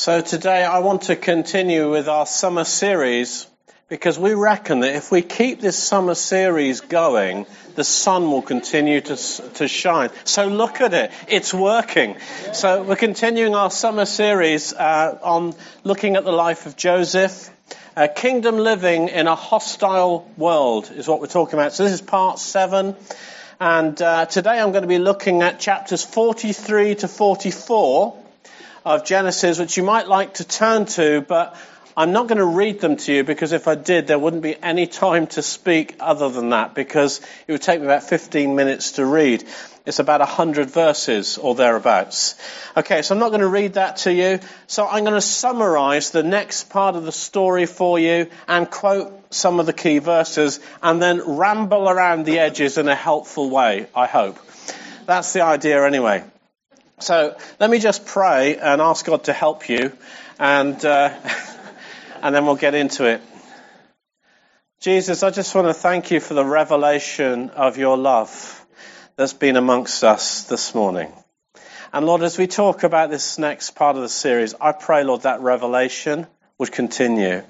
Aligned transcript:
So 0.00 0.22
today 0.22 0.64
I 0.64 0.78
want 0.78 1.02
to 1.02 1.14
continue 1.14 1.90
with 1.90 2.08
our 2.08 2.24
summer 2.24 2.64
series 2.64 3.46
because 3.90 4.18
we 4.18 4.32
reckon 4.32 4.80
that 4.80 4.94
if 4.94 5.12
we 5.12 5.20
keep 5.20 5.60
this 5.60 5.76
summer 5.76 6.14
series 6.14 6.80
going, 6.80 7.44
the 7.74 7.84
sun 7.84 8.30
will 8.30 8.40
continue 8.40 9.02
to, 9.02 9.16
to 9.16 9.68
shine. 9.68 10.08
So 10.24 10.46
look 10.46 10.80
at 10.80 10.94
it. 10.94 11.12
It's 11.28 11.52
working. 11.52 12.16
So 12.54 12.82
we're 12.82 12.96
continuing 12.96 13.54
our 13.54 13.70
summer 13.70 14.06
series 14.06 14.72
uh, 14.72 15.18
on 15.22 15.52
looking 15.84 16.16
at 16.16 16.24
the 16.24 16.32
life 16.32 16.64
of 16.64 16.78
Joseph. 16.78 17.50
Uh, 17.94 18.08
kingdom 18.08 18.56
living 18.56 19.08
in 19.08 19.26
a 19.26 19.34
hostile 19.34 20.26
world 20.38 20.90
is 20.96 21.08
what 21.08 21.20
we're 21.20 21.26
talking 21.26 21.58
about. 21.58 21.74
So 21.74 21.84
this 21.84 21.92
is 21.92 22.00
part 22.00 22.38
seven. 22.38 22.96
And 23.60 24.00
uh, 24.00 24.24
today 24.24 24.58
I'm 24.58 24.70
going 24.70 24.80
to 24.80 24.88
be 24.88 24.98
looking 24.98 25.42
at 25.42 25.60
chapters 25.60 26.02
43 26.02 26.94
to 26.94 27.06
44 27.08 28.19
of 28.84 29.04
Genesis, 29.04 29.58
which 29.58 29.76
you 29.76 29.82
might 29.82 30.08
like 30.08 30.34
to 30.34 30.44
turn 30.44 30.86
to, 30.86 31.20
but 31.20 31.56
I'm 31.96 32.12
not 32.12 32.28
going 32.28 32.38
to 32.38 32.44
read 32.44 32.80
them 32.80 32.96
to 32.96 33.12
you 33.12 33.24
because 33.24 33.52
if 33.52 33.68
I 33.68 33.74
did, 33.74 34.06
there 34.06 34.18
wouldn't 34.18 34.42
be 34.42 34.56
any 34.62 34.86
time 34.86 35.26
to 35.28 35.42
speak 35.42 35.96
other 36.00 36.28
than 36.28 36.50
that 36.50 36.74
because 36.74 37.20
it 37.46 37.52
would 37.52 37.62
take 37.62 37.80
me 37.80 37.86
about 37.86 38.04
15 38.04 38.54
minutes 38.54 38.92
to 38.92 39.04
read. 39.04 39.44
It's 39.84 39.98
about 39.98 40.20
100 40.20 40.70
verses 40.70 41.36
or 41.36 41.54
thereabouts. 41.54 42.36
Okay, 42.76 43.02
so 43.02 43.14
I'm 43.14 43.18
not 43.18 43.30
going 43.30 43.40
to 43.40 43.48
read 43.48 43.74
that 43.74 43.98
to 43.98 44.12
you. 44.12 44.38
So 44.66 44.86
I'm 44.86 45.04
going 45.04 45.14
to 45.14 45.20
summarize 45.20 46.10
the 46.10 46.22
next 46.22 46.70
part 46.70 46.96
of 46.96 47.04
the 47.04 47.12
story 47.12 47.66
for 47.66 47.98
you 47.98 48.28
and 48.46 48.70
quote 48.70 49.34
some 49.34 49.58
of 49.58 49.66
the 49.66 49.72
key 49.72 49.98
verses 49.98 50.60
and 50.82 51.02
then 51.02 51.20
ramble 51.36 51.88
around 51.88 52.24
the 52.24 52.38
edges 52.38 52.78
in 52.78 52.88
a 52.88 52.94
helpful 52.94 53.50
way, 53.50 53.88
I 53.94 54.06
hope. 54.06 54.38
That's 55.06 55.32
the 55.32 55.42
idea 55.42 55.84
anyway. 55.84 56.24
So 57.00 57.36
let 57.58 57.70
me 57.70 57.78
just 57.78 58.04
pray 58.04 58.56
and 58.56 58.80
ask 58.80 59.06
God 59.06 59.24
to 59.24 59.32
help 59.32 59.68
you, 59.68 59.92
and 60.38 60.84
uh, 60.84 61.14
and 62.22 62.34
then 62.34 62.44
we'll 62.44 62.56
get 62.56 62.74
into 62.74 63.06
it. 63.06 63.22
Jesus, 64.80 65.22
I 65.22 65.30
just 65.30 65.54
want 65.54 65.66
to 65.66 65.74
thank 65.74 66.10
you 66.10 66.20
for 66.20 66.34
the 66.34 66.44
revelation 66.44 67.50
of 67.50 67.78
your 67.78 67.96
love 67.96 68.66
that's 69.16 69.32
been 69.32 69.56
amongst 69.56 70.04
us 70.04 70.44
this 70.44 70.74
morning. 70.74 71.12
And 71.92 72.06
Lord, 72.06 72.22
as 72.22 72.38
we 72.38 72.46
talk 72.46 72.82
about 72.82 73.10
this 73.10 73.38
next 73.38 73.70
part 73.72 73.96
of 73.96 74.02
the 74.02 74.08
series, 74.08 74.54
I 74.60 74.72
pray, 74.72 75.04
Lord, 75.04 75.22
that 75.22 75.40
revelation 75.40 76.26
would 76.58 76.70
continue 76.70 77.42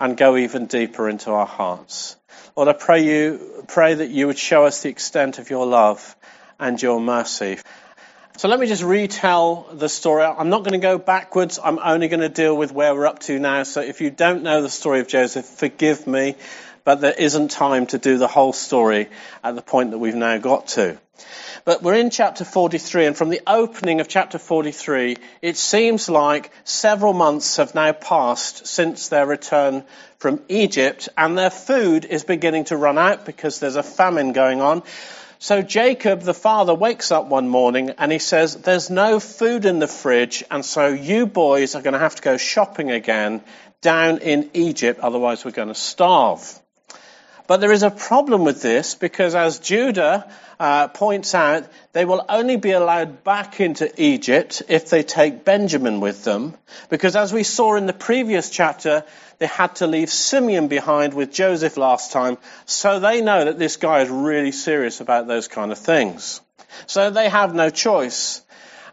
and 0.00 0.16
go 0.16 0.36
even 0.36 0.66
deeper 0.66 1.08
into 1.08 1.30
our 1.30 1.46
hearts. 1.46 2.16
Lord, 2.56 2.68
I 2.68 2.74
pray 2.74 3.04
you, 3.04 3.64
pray 3.68 3.94
that 3.94 4.10
you 4.10 4.26
would 4.26 4.38
show 4.38 4.66
us 4.66 4.82
the 4.82 4.90
extent 4.90 5.38
of 5.38 5.50
your 5.50 5.66
love 5.66 6.16
and 6.58 6.80
your 6.80 7.00
mercy. 7.00 7.58
So 8.38 8.46
let 8.46 8.60
me 8.60 8.68
just 8.68 8.84
retell 8.84 9.66
the 9.72 9.88
story. 9.88 10.22
I'm 10.22 10.48
not 10.48 10.60
going 10.62 10.74
to 10.74 10.78
go 10.78 10.96
backwards. 10.96 11.58
I'm 11.60 11.80
only 11.80 12.06
going 12.06 12.20
to 12.20 12.28
deal 12.28 12.56
with 12.56 12.70
where 12.70 12.94
we're 12.94 13.08
up 13.08 13.18
to 13.22 13.36
now. 13.36 13.64
So 13.64 13.80
if 13.80 14.00
you 14.00 14.12
don't 14.12 14.44
know 14.44 14.62
the 14.62 14.68
story 14.68 15.00
of 15.00 15.08
Joseph, 15.08 15.44
forgive 15.44 16.06
me, 16.06 16.36
but 16.84 17.00
there 17.00 17.14
isn't 17.18 17.50
time 17.50 17.86
to 17.86 17.98
do 17.98 18.16
the 18.16 18.28
whole 18.28 18.52
story 18.52 19.08
at 19.42 19.56
the 19.56 19.60
point 19.60 19.90
that 19.90 19.98
we've 19.98 20.14
now 20.14 20.38
got 20.38 20.68
to. 20.68 21.00
But 21.64 21.82
we're 21.82 21.96
in 21.96 22.10
chapter 22.10 22.44
43, 22.44 23.06
and 23.06 23.16
from 23.16 23.28
the 23.28 23.40
opening 23.44 24.00
of 24.00 24.06
chapter 24.06 24.38
43, 24.38 25.16
it 25.42 25.56
seems 25.56 26.08
like 26.08 26.52
several 26.62 27.14
months 27.14 27.56
have 27.56 27.74
now 27.74 27.90
passed 27.90 28.68
since 28.68 29.08
their 29.08 29.26
return 29.26 29.82
from 30.18 30.40
Egypt, 30.48 31.08
and 31.18 31.36
their 31.36 31.50
food 31.50 32.04
is 32.04 32.22
beginning 32.22 32.66
to 32.66 32.76
run 32.76 32.98
out 32.98 33.26
because 33.26 33.58
there's 33.58 33.74
a 33.74 33.82
famine 33.82 34.32
going 34.32 34.60
on. 34.60 34.84
So 35.40 35.62
Jacob, 35.62 36.22
the 36.22 36.34
father, 36.34 36.74
wakes 36.74 37.12
up 37.12 37.26
one 37.26 37.48
morning 37.48 37.90
and 37.98 38.10
he 38.10 38.18
says, 38.18 38.56
There's 38.56 38.90
no 38.90 39.20
food 39.20 39.64
in 39.64 39.78
the 39.78 39.86
fridge, 39.86 40.42
and 40.50 40.64
so 40.64 40.88
you 40.88 41.26
boys 41.26 41.76
are 41.76 41.82
going 41.82 41.92
to 41.92 42.00
have 42.00 42.16
to 42.16 42.22
go 42.22 42.36
shopping 42.36 42.90
again 42.90 43.42
down 43.80 44.18
in 44.18 44.50
Egypt, 44.54 44.98
otherwise 44.98 45.44
we're 45.44 45.52
going 45.52 45.68
to 45.68 45.74
starve. 45.76 46.60
But 47.48 47.62
there 47.62 47.72
is 47.72 47.82
a 47.82 47.90
problem 47.90 48.44
with 48.44 48.60
this 48.60 48.94
because, 48.94 49.34
as 49.34 49.58
Judah 49.58 50.30
uh, 50.60 50.88
points 50.88 51.34
out, 51.34 51.64
they 51.94 52.04
will 52.04 52.22
only 52.28 52.56
be 52.56 52.72
allowed 52.72 53.24
back 53.24 53.58
into 53.58 53.90
Egypt 54.00 54.62
if 54.68 54.90
they 54.90 55.02
take 55.02 55.46
Benjamin 55.46 56.00
with 56.00 56.24
them. 56.24 56.58
Because, 56.90 57.16
as 57.16 57.32
we 57.32 57.44
saw 57.44 57.76
in 57.76 57.86
the 57.86 57.94
previous 57.94 58.50
chapter, 58.50 59.02
they 59.38 59.46
had 59.46 59.76
to 59.76 59.86
leave 59.86 60.10
Simeon 60.10 60.68
behind 60.68 61.14
with 61.14 61.32
Joseph 61.32 61.78
last 61.78 62.12
time, 62.12 62.36
so 62.66 63.00
they 63.00 63.22
know 63.22 63.46
that 63.46 63.58
this 63.58 63.78
guy 63.78 64.02
is 64.02 64.10
really 64.10 64.52
serious 64.52 65.00
about 65.00 65.26
those 65.26 65.48
kind 65.48 65.72
of 65.72 65.78
things. 65.78 66.42
So 66.86 67.10
they 67.10 67.30
have 67.30 67.54
no 67.54 67.70
choice 67.70 68.42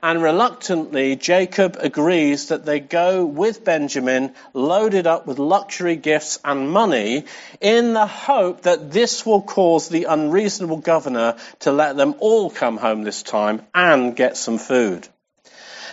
and 0.01 0.22
reluctantly 0.22 1.16
Jacob 1.16 1.78
agrees 1.79 2.47
that 2.47 2.66
they 2.66 2.79
go 2.79 3.25
with 3.25 3.63
Benjamin 3.63 4.33
loaded 4.53 5.07
up 5.07 5.28
with 5.28 5.39
luxury 5.39 5.95
gifts 5.95 6.39
and 6.44 6.72
money 6.72 7.25
in 7.61 7.94
the 7.94 8.07
hope 8.07 8.61
that 8.61 8.91
this 8.91 9.25
will 9.25 9.41
cause 9.41 9.89
the 9.89 10.05
unreasonable 10.05 10.78
governor 10.78 11.35
to 11.59 11.72
let 11.72 11.95
them 11.95 12.16
all 12.19 12.50
come 12.50 12.78
home 12.78 13.03
this 13.03 13.23
time 13.23 13.61
and 13.73 14.16
get 14.16 14.38
some 14.38 14.57
food. 14.57 15.07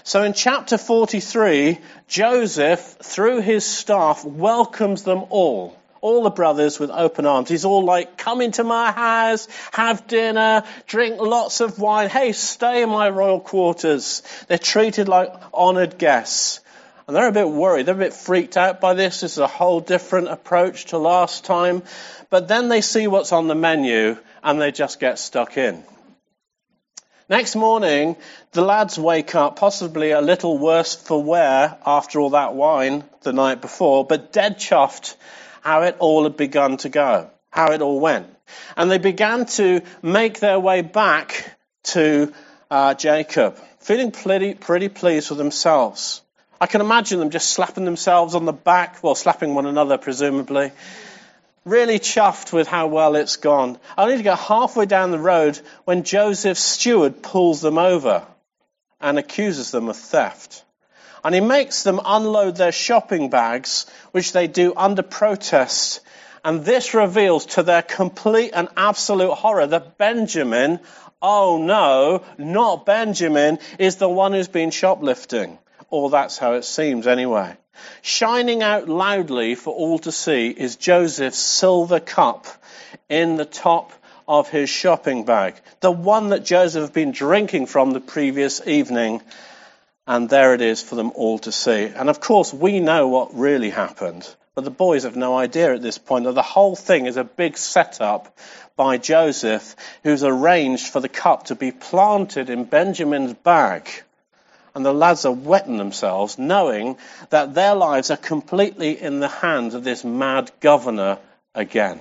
So 0.04 0.24
in 0.24 0.32
chapter 0.32 0.78
43, 0.78 1.78
Joseph, 2.08 2.96
through 3.02 3.40
his 3.40 3.64
staff, 3.64 4.24
welcomes 4.24 5.04
them 5.04 5.24
all 5.30 5.76
all 6.02 6.24
the 6.24 6.30
brothers 6.30 6.78
with 6.78 6.90
open 6.90 7.24
arms. 7.24 7.48
He's 7.48 7.64
all 7.64 7.84
like, 7.84 8.18
come 8.18 8.40
into 8.42 8.64
my 8.64 8.90
house, 8.90 9.48
have 9.72 10.06
dinner, 10.08 10.64
drink 10.86 11.20
lots 11.20 11.60
of 11.60 11.78
wine. 11.78 12.10
Hey, 12.10 12.32
stay 12.32 12.82
in 12.82 12.90
my 12.90 13.08
royal 13.08 13.40
quarters. 13.40 14.22
They're 14.48 14.58
treated 14.58 15.08
like 15.08 15.32
honored 15.54 15.96
guests. 15.96 16.60
And 17.06 17.16
they're 17.16 17.28
a 17.28 17.32
bit 17.32 17.48
worried. 17.48 17.86
They're 17.86 17.94
a 17.94 17.98
bit 17.98 18.14
freaked 18.14 18.56
out 18.56 18.80
by 18.80 18.94
this. 18.94 19.20
This 19.20 19.32
is 19.32 19.38
a 19.38 19.46
whole 19.46 19.80
different 19.80 20.28
approach 20.28 20.86
to 20.86 20.98
last 20.98 21.44
time. 21.44 21.82
But 22.30 22.48
then 22.48 22.68
they 22.68 22.80
see 22.80 23.06
what's 23.06 23.32
on 23.32 23.46
the 23.46 23.54
menu 23.54 24.18
and 24.42 24.60
they 24.60 24.72
just 24.72 24.98
get 24.98 25.20
stuck 25.20 25.56
in. 25.56 25.84
Next 27.28 27.54
morning, 27.54 28.16
the 28.50 28.62
lads 28.62 28.98
wake 28.98 29.36
up, 29.36 29.56
possibly 29.56 30.10
a 30.10 30.20
little 30.20 30.58
worse 30.58 30.96
for 30.96 31.22
wear 31.22 31.78
after 31.86 32.20
all 32.20 32.30
that 32.30 32.54
wine 32.54 33.04
the 33.22 33.32
night 33.32 33.60
before, 33.60 34.04
but 34.04 34.32
dead 34.32 34.58
chuffed 34.58 35.14
how 35.62 35.82
it 35.82 35.96
all 35.98 36.24
had 36.24 36.36
begun 36.36 36.76
to 36.78 36.88
go, 36.88 37.30
how 37.50 37.72
it 37.72 37.80
all 37.80 38.00
went. 38.00 38.26
And 38.76 38.90
they 38.90 38.98
began 38.98 39.46
to 39.46 39.80
make 40.02 40.40
their 40.40 40.60
way 40.60 40.82
back 40.82 41.56
to 41.84 42.32
uh, 42.70 42.94
Jacob, 42.94 43.56
feeling 43.78 44.10
pretty, 44.10 44.54
pretty 44.54 44.88
pleased 44.88 45.30
with 45.30 45.38
themselves. 45.38 46.20
I 46.60 46.66
can 46.66 46.80
imagine 46.80 47.18
them 47.18 47.30
just 47.30 47.50
slapping 47.50 47.84
themselves 47.84 48.34
on 48.34 48.44
the 48.44 48.52
back, 48.52 49.02
well, 49.02 49.14
slapping 49.14 49.54
one 49.54 49.66
another, 49.66 49.98
presumably. 49.98 50.72
Really 51.64 51.98
chuffed 51.98 52.52
with 52.52 52.66
how 52.66 52.88
well 52.88 53.14
it's 53.14 53.36
gone. 53.36 53.78
Only 53.96 54.16
to 54.16 54.22
go 54.22 54.34
halfway 54.34 54.86
down 54.86 55.12
the 55.12 55.18
road 55.18 55.60
when 55.84 56.02
Joseph's 56.02 56.60
steward 56.60 57.22
pulls 57.22 57.60
them 57.60 57.78
over 57.78 58.26
and 59.00 59.18
accuses 59.18 59.70
them 59.70 59.88
of 59.88 59.96
theft. 59.96 60.64
And 61.24 61.34
he 61.34 61.40
makes 61.40 61.82
them 61.82 62.00
unload 62.04 62.56
their 62.56 62.72
shopping 62.72 63.30
bags, 63.30 63.86
which 64.10 64.32
they 64.32 64.46
do 64.48 64.72
under 64.76 65.02
protest. 65.02 66.00
And 66.44 66.64
this 66.64 66.94
reveals 66.94 67.46
to 67.46 67.62
their 67.62 67.82
complete 67.82 68.50
and 68.54 68.68
absolute 68.76 69.34
horror 69.34 69.66
that 69.66 69.96
Benjamin, 69.98 70.80
oh 71.20 71.58
no, 71.62 72.24
not 72.38 72.84
Benjamin, 72.84 73.60
is 73.78 73.96
the 73.96 74.08
one 74.08 74.32
who's 74.32 74.48
been 74.48 74.70
shoplifting. 74.70 75.58
Or 75.90 76.10
that's 76.10 76.38
how 76.38 76.54
it 76.54 76.64
seems 76.64 77.06
anyway. 77.06 77.56
Shining 78.02 78.62
out 78.62 78.88
loudly 78.88 79.54
for 79.54 79.72
all 79.72 79.98
to 80.00 80.12
see 80.12 80.48
is 80.48 80.76
Joseph's 80.76 81.38
silver 81.38 82.00
cup 82.00 82.46
in 83.08 83.36
the 83.36 83.44
top 83.44 83.92
of 84.26 84.48
his 84.48 84.70
shopping 84.70 85.24
bag. 85.24 85.54
The 85.80 85.90
one 85.90 86.30
that 86.30 86.44
Joseph 86.44 86.82
had 86.82 86.92
been 86.92 87.12
drinking 87.12 87.66
from 87.66 87.92
the 87.92 88.00
previous 88.00 88.66
evening 88.66 89.20
and 90.06 90.28
there 90.28 90.54
it 90.54 90.60
is 90.60 90.82
for 90.82 90.94
them 90.94 91.12
all 91.14 91.38
to 91.40 91.52
see. 91.52 91.84
And 91.84 92.10
of 92.10 92.20
course, 92.20 92.52
we 92.52 92.80
know 92.80 93.08
what 93.08 93.34
really 93.34 93.70
happened, 93.70 94.28
but 94.54 94.64
the 94.64 94.70
boys 94.70 95.04
have 95.04 95.16
no 95.16 95.36
idea 95.36 95.74
at 95.74 95.82
this 95.82 95.98
point 95.98 96.24
that 96.24 96.34
the 96.34 96.42
whole 96.42 96.76
thing 96.76 97.06
is 97.06 97.16
a 97.16 97.24
big 97.24 97.56
setup 97.56 98.36
by 98.76 98.98
Joseph, 98.98 99.76
who's 100.02 100.24
arranged 100.24 100.88
for 100.88 101.00
the 101.00 101.08
cup 101.08 101.44
to 101.44 101.54
be 101.54 101.70
planted 101.70 102.50
in 102.50 102.64
Benjamin's 102.64 103.34
bag. 103.34 103.88
And 104.74 104.84
the 104.84 104.94
lads 104.94 105.26
are 105.26 105.32
wetting 105.32 105.76
themselves, 105.76 106.38
knowing 106.38 106.96
that 107.28 107.54
their 107.54 107.74
lives 107.74 108.10
are 108.10 108.16
completely 108.16 109.00
in 109.00 109.20
the 109.20 109.28
hands 109.28 109.74
of 109.74 109.84
this 109.84 110.02
mad 110.02 110.50
governor 110.60 111.18
again. 111.54 112.00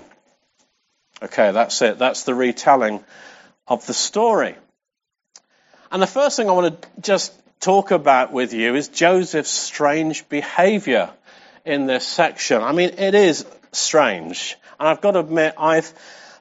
Okay, 1.21 1.51
that's 1.51 1.81
it. 1.81 1.99
That's 1.99 2.23
the 2.23 2.33
retelling 2.33 3.03
of 3.67 3.85
the 3.85 3.93
story. 3.93 4.55
And 5.91 6.01
the 6.01 6.07
first 6.07 6.37
thing 6.37 6.49
I 6.49 6.53
want 6.53 6.81
to 6.81 6.89
just 7.01 7.33
talk 7.61 7.91
about 7.91 8.33
with 8.33 8.53
you 8.53 8.75
is 8.75 8.87
Joseph's 8.87 9.51
strange 9.51 10.27
behavior 10.27 11.11
in 11.63 11.85
this 11.85 12.05
section. 12.05 12.61
I 12.61 12.71
mean, 12.71 12.89
it 12.97 13.13
is 13.13 13.45
strange. 13.71 14.57
And 14.79 14.89
I've 14.89 14.99
got 14.99 15.11
to 15.11 15.19
admit, 15.19 15.53
I've 15.59 15.85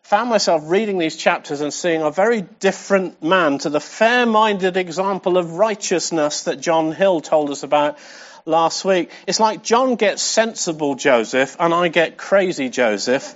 found 0.02 0.30
myself 0.30 0.62
reading 0.64 0.98
these 0.98 1.16
chapters 1.16 1.60
and 1.60 1.72
seeing 1.72 2.00
a 2.00 2.10
very 2.10 2.40
different 2.40 3.22
man 3.22 3.58
to 3.58 3.68
the 3.68 3.80
fair 3.80 4.24
minded 4.24 4.78
example 4.78 5.36
of 5.36 5.52
righteousness 5.52 6.44
that 6.44 6.58
John 6.58 6.92
Hill 6.92 7.20
told 7.20 7.50
us 7.50 7.62
about 7.62 7.98
last 8.46 8.84
week. 8.86 9.10
It's 9.26 9.38
like 9.38 9.62
John 9.62 9.96
gets 9.96 10.22
sensible 10.22 10.94
Joseph 10.94 11.54
and 11.60 11.74
I 11.74 11.88
get 11.88 12.16
crazy 12.16 12.70
Joseph 12.70 13.34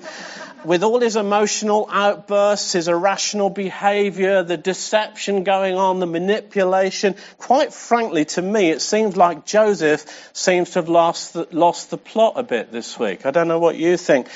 with 0.65 0.83
all 0.83 1.01
his 1.01 1.17
emotional 1.17 1.89
outbursts, 1.91 2.73
his 2.73 2.89
irrational 2.89 3.51
behavior, 3.51 4.43
the 4.43 4.57
deception 4.57 5.45
going 5.45 5.77
on, 5.77 6.01
the 6.01 6.07
manipulation, 6.07 7.15
quite 7.39 7.73
frankly, 7.73 8.25
to 8.25 8.43
me, 8.43 8.71
it 8.71 8.81
seems 8.81 9.17
like 9.17 9.45
Joseph 9.45 10.31
seems 10.33 10.71
to 10.71 10.81
have 10.81 10.89
lost 10.89 11.35
the, 11.35 11.47
lost 11.53 11.91
the 11.91 11.99
plot 11.99 12.35
a 12.37 12.43
bit 12.43 12.73
this 12.73 12.99
week. 12.99 13.27
I 13.27 13.31
don't 13.31 13.49
know 13.49 13.59
what 13.59 13.77
you 13.77 13.97
think. 13.97 14.29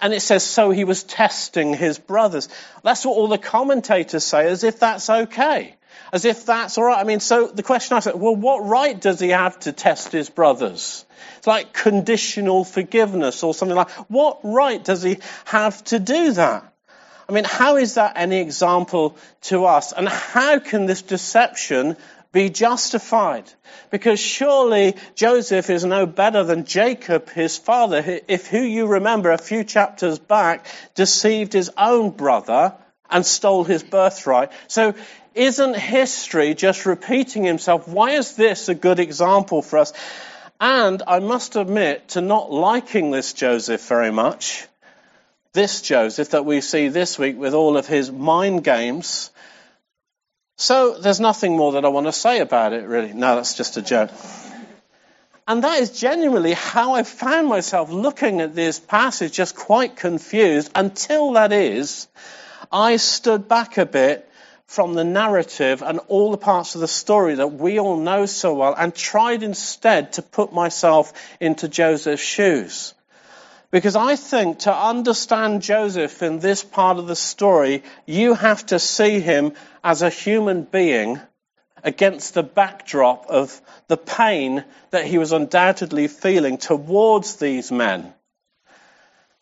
And 0.00 0.12
it 0.12 0.20
says, 0.20 0.44
so 0.44 0.70
he 0.70 0.84
was 0.84 1.02
testing 1.02 1.74
his 1.74 1.98
brothers. 1.98 2.48
That's 2.82 3.04
what 3.04 3.12
all 3.12 3.28
the 3.28 3.38
commentators 3.38 4.24
say, 4.24 4.46
as 4.46 4.64
if 4.64 4.80
that's 4.80 5.08
okay. 5.08 5.76
As 6.12 6.24
if 6.24 6.46
that's 6.46 6.76
alright. 6.78 6.98
I 6.98 7.04
mean, 7.04 7.20
so 7.20 7.46
the 7.46 7.62
question 7.62 7.96
I 7.96 8.00
said, 8.00 8.14
well, 8.14 8.34
what 8.34 8.66
right 8.66 9.00
does 9.00 9.20
he 9.20 9.30
have 9.30 9.58
to 9.60 9.72
test 9.72 10.12
his 10.12 10.28
brothers? 10.30 11.04
It's 11.38 11.46
like 11.46 11.72
conditional 11.72 12.64
forgiveness 12.64 13.42
or 13.42 13.54
something 13.54 13.76
like 13.76 13.90
What 14.08 14.40
right 14.42 14.82
does 14.82 15.02
he 15.02 15.18
have 15.46 15.82
to 15.84 15.98
do 15.98 16.32
that? 16.32 16.70
I 17.28 17.32
mean, 17.32 17.44
how 17.44 17.76
is 17.76 17.94
that 17.94 18.14
any 18.16 18.40
example 18.40 19.16
to 19.42 19.64
us? 19.64 19.92
And 19.92 20.08
how 20.08 20.58
can 20.58 20.86
this 20.86 21.02
deception 21.02 21.96
be 22.32 22.50
justified? 22.50 23.44
Because 23.90 24.18
surely 24.18 24.96
Joseph 25.14 25.70
is 25.70 25.84
no 25.84 26.06
better 26.06 26.42
than 26.42 26.64
Jacob, 26.64 27.30
his 27.30 27.56
father, 27.56 28.20
if 28.26 28.48
who 28.48 28.60
you 28.60 28.86
remember 28.86 29.30
a 29.30 29.38
few 29.38 29.62
chapters 29.62 30.18
back 30.18 30.66
deceived 30.96 31.52
his 31.52 31.70
own 31.76 32.10
brother 32.10 32.74
and 33.08 33.26
stole 33.26 33.64
his 33.64 33.82
birthright. 33.82 34.50
So 34.68 34.94
isn't 35.34 35.76
history 35.76 36.54
just 36.54 36.86
repeating 36.86 37.44
himself? 37.44 37.86
Why 37.86 38.12
is 38.12 38.36
this 38.36 38.68
a 38.68 38.74
good 38.74 38.98
example 38.98 39.62
for 39.62 39.78
us? 39.78 39.92
And 40.60 41.02
I 41.06 41.20
must 41.20 41.56
admit 41.56 42.08
to 42.10 42.20
not 42.20 42.52
liking 42.52 43.10
this 43.10 43.32
Joseph 43.32 43.86
very 43.88 44.10
much. 44.10 44.66
This 45.52 45.82
Joseph 45.82 46.30
that 46.30 46.44
we 46.44 46.60
see 46.60 46.88
this 46.88 47.18
week 47.18 47.36
with 47.38 47.54
all 47.54 47.76
of 47.76 47.86
his 47.86 48.12
mind 48.12 48.62
games. 48.62 49.30
So 50.58 50.98
there's 50.98 51.20
nothing 51.20 51.56
more 51.56 51.72
that 51.72 51.84
I 51.84 51.88
want 51.88 52.06
to 52.06 52.12
say 52.12 52.40
about 52.40 52.72
it, 52.72 52.86
really. 52.86 53.12
No, 53.14 53.36
that's 53.36 53.54
just 53.54 53.78
a 53.78 53.82
joke. 53.82 54.10
And 55.48 55.64
that 55.64 55.80
is 55.80 55.98
genuinely 55.98 56.52
how 56.52 56.94
I 56.94 57.02
found 57.02 57.48
myself 57.48 57.90
looking 57.90 58.40
at 58.40 58.54
this 58.54 58.78
passage 58.78 59.32
just 59.32 59.56
quite 59.56 59.96
confused 59.96 60.70
until 60.74 61.32
that 61.32 61.52
is, 61.52 62.06
I 62.70 62.98
stood 62.98 63.48
back 63.48 63.78
a 63.78 63.86
bit 63.86 64.29
from 64.70 64.94
the 64.94 65.02
narrative 65.02 65.82
and 65.82 65.98
all 66.06 66.30
the 66.30 66.36
parts 66.36 66.76
of 66.76 66.80
the 66.80 66.86
story 66.86 67.34
that 67.34 67.52
we 67.52 67.80
all 67.80 67.96
know 67.96 68.24
so 68.24 68.54
well 68.54 68.72
and 68.78 68.94
tried 68.94 69.42
instead 69.42 70.12
to 70.12 70.22
put 70.22 70.52
myself 70.52 71.12
into 71.40 71.66
Joseph's 71.66 72.22
shoes. 72.22 72.94
Because 73.72 73.96
I 73.96 74.14
think 74.14 74.60
to 74.60 74.72
understand 74.72 75.62
Joseph 75.62 76.22
in 76.22 76.38
this 76.38 76.62
part 76.62 76.98
of 76.98 77.08
the 77.08 77.16
story, 77.16 77.82
you 78.06 78.34
have 78.34 78.64
to 78.66 78.78
see 78.78 79.18
him 79.18 79.54
as 79.82 80.02
a 80.02 80.08
human 80.08 80.62
being 80.62 81.20
against 81.82 82.34
the 82.34 82.44
backdrop 82.44 83.26
of 83.26 83.60
the 83.88 83.96
pain 83.96 84.64
that 84.90 85.04
he 85.04 85.18
was 85.18 85.32
undoubtedly 85.32 86.06
feeling 86.06 86.58
towards 86.58 87.34
these 87.36 87.72
men. 87.72 88.14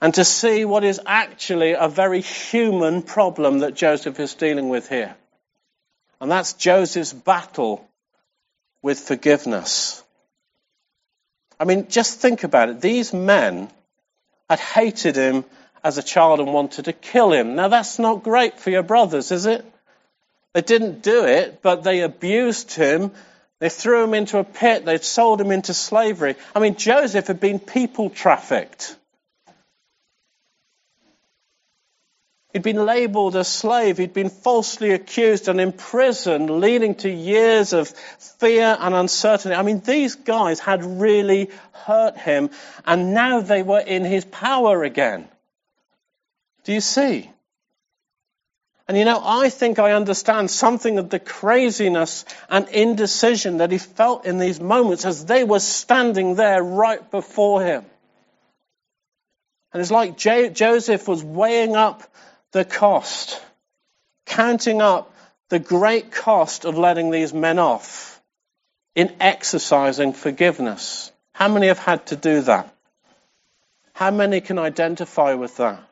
And 0.01 0.15
to 0.15 0.25
see 0.25 0.65
what 0.65 0.85
is 0.85 1.01
actually 1.05 1.73
a 1.73 1.89
very 1.89 2.21
human 2.21 3.03
problem 3.03 3.61
that 3.61 3.75
Joseph 3.75 4.21
is 4.21 4.35
dealing 4.35 4.69
with 4.69 4.89
here. 4.89 5.17
And 6.21 6.31
that's 6.31 6.53
Joseph's 6.53 7.13
battle 7.13 7.89
with 8.83 9.01
forgiveness. 9.01 10.03
I 11.59 11.65
mean, 11.65 11.89
just 11.89 12.21
think 12.21 12.45
about 12.45 12.69
it. 12.69 12.81
These 12.81 13.13
men 13.13 13.69
had 14.49 14.61
hated 14.61 15.17
him 15.17 15.45
as 15.83 15.99
a 15.99 16.03
child 16.03 16.41
and 16.41 16.53
wanted 16.53 16.87
to 16.87 16.93
kill 16.93 17.33
him. 17.33 17.57
Now, 17.57 17.69
that's 17.69 17.99
not 17.99 18.23
great 18.23 18.59
for 18.61 18.71
your 18.71 18.83
brothers, 18.83 19.33
is 19.33 19.47
it? 19.47 19.65
They 20.55 20.63
didn't 20.63 21.03
do 21.03 21.25
it, 21.25 21.61
but 21.63 21.83
they 21.83 22.01
abused 22.01 22.75
him. 22.75 23.11
They 23.59 23.69
threw 23.69 24.05
him 24.05 24.15
into 24.15 24.39
a 24.39 24.45
pit. 24.45 24.85
They'd 24.85 25.05
sold 25.05 25.41
him 25.41 25.51
into 25.51 25.75
slavery. 25.75 26.37
I 26.55 26.61
mean, 26.61 26.77
Joseph 26.77 27.27
had 27.27 27.41
been 27.41 27.59
people 27.59 28.11
trafficked. 28.11 28.97
He'd 32.53 32.63
been 32.63 32.87
labeled 32.87 33.37
a 33.37 33.45
slave. 33.45 33.99
He'd 33.99 34.15
been 34.15 34.31
falsely 34.31 34.93
accused 34.93 35.49
and 35.49 35.61
imprisoned, 35.61 36.49
leading 36.49 36.95
to 36.97 37.11
years 37.11 37.75
of 37.75 37.89
fear 37.89 38.77
and 38.81 38.95
uncertainty. 38.95 39.55
I 39.55 39.63
mean, 39.63 39.81
these 39.81 40.15
guys 40.15 40.59
had 40.59 40.83
really 40.83 41.51
hurt 41.73 42.17
him, 42.17 42.51
and 42.87 43.13
now 43.13 43.41
they 43.41 43.63
were 43.63 43.81
in 43.81 44.05
his 44.05 44.25
power 44.25 44.83
again. 44.83 45.29
Do 46.65 46.73
you 46.73 46.81
see? 46.81 47.31
And 48.89 48.97
you 48.97 49.05
know, 49.05 49.21
I 49.23 49.51
think 49.51 49.79
I 49.79 49.93
understand 49.93 50.51
something 50.51 50.99
of 50.99 51.11
the 51.11 51.19
craziness 51.19 52.25
and 52.49 52.67
indecision 52.71 53.59
that 53.59 53.71
he 53.71 53.77
felt 53.77 54.25
in 54.25 54.39
these 54.39 54.59
moments 54.59 55.05
as 55.05 55.27
they 55.27 55.45
were 55.45 55.61
standing 55.61 56.37
there 56.37 56.63
right 56.63 57.11
before 57.11 57.63
him. 57.63 57.85
And 59.75 59.83
it's 59.83 59.91
like 59.91 60.17
J- 60.17 60.49
Joseph 60.49 61.07
was 61.07 61.23
weighing 61.23 61.77
up 61.77 62.03
the 62.53 62.65
cost, 62.65 63.41
counting 64.27 64.81
up 64.81 65.15
the 65.49 65.59
great 65.59 66.11
cost 66.11 66.65
of 66.65 66.77
letting 66.77 67.11
these 67.11 67.33
men 67.33 67.59
off 67.59 68.21
in 68.95 69.15
exercising 69.21 70.13
forgiveness. 70.13 71.13
How 71.33 71.49
many 71.49 71.69
have 71.69 71.79
had 71.79 72.07
to 72.07 72.17
do 72.17 72.43
that? 72.43 72.75
How 73.93 74.11
many 74.11 74.41
can 74.41 74.59
identify 74.59 75.35
with 75.35 75.57
that? 75.57 75.83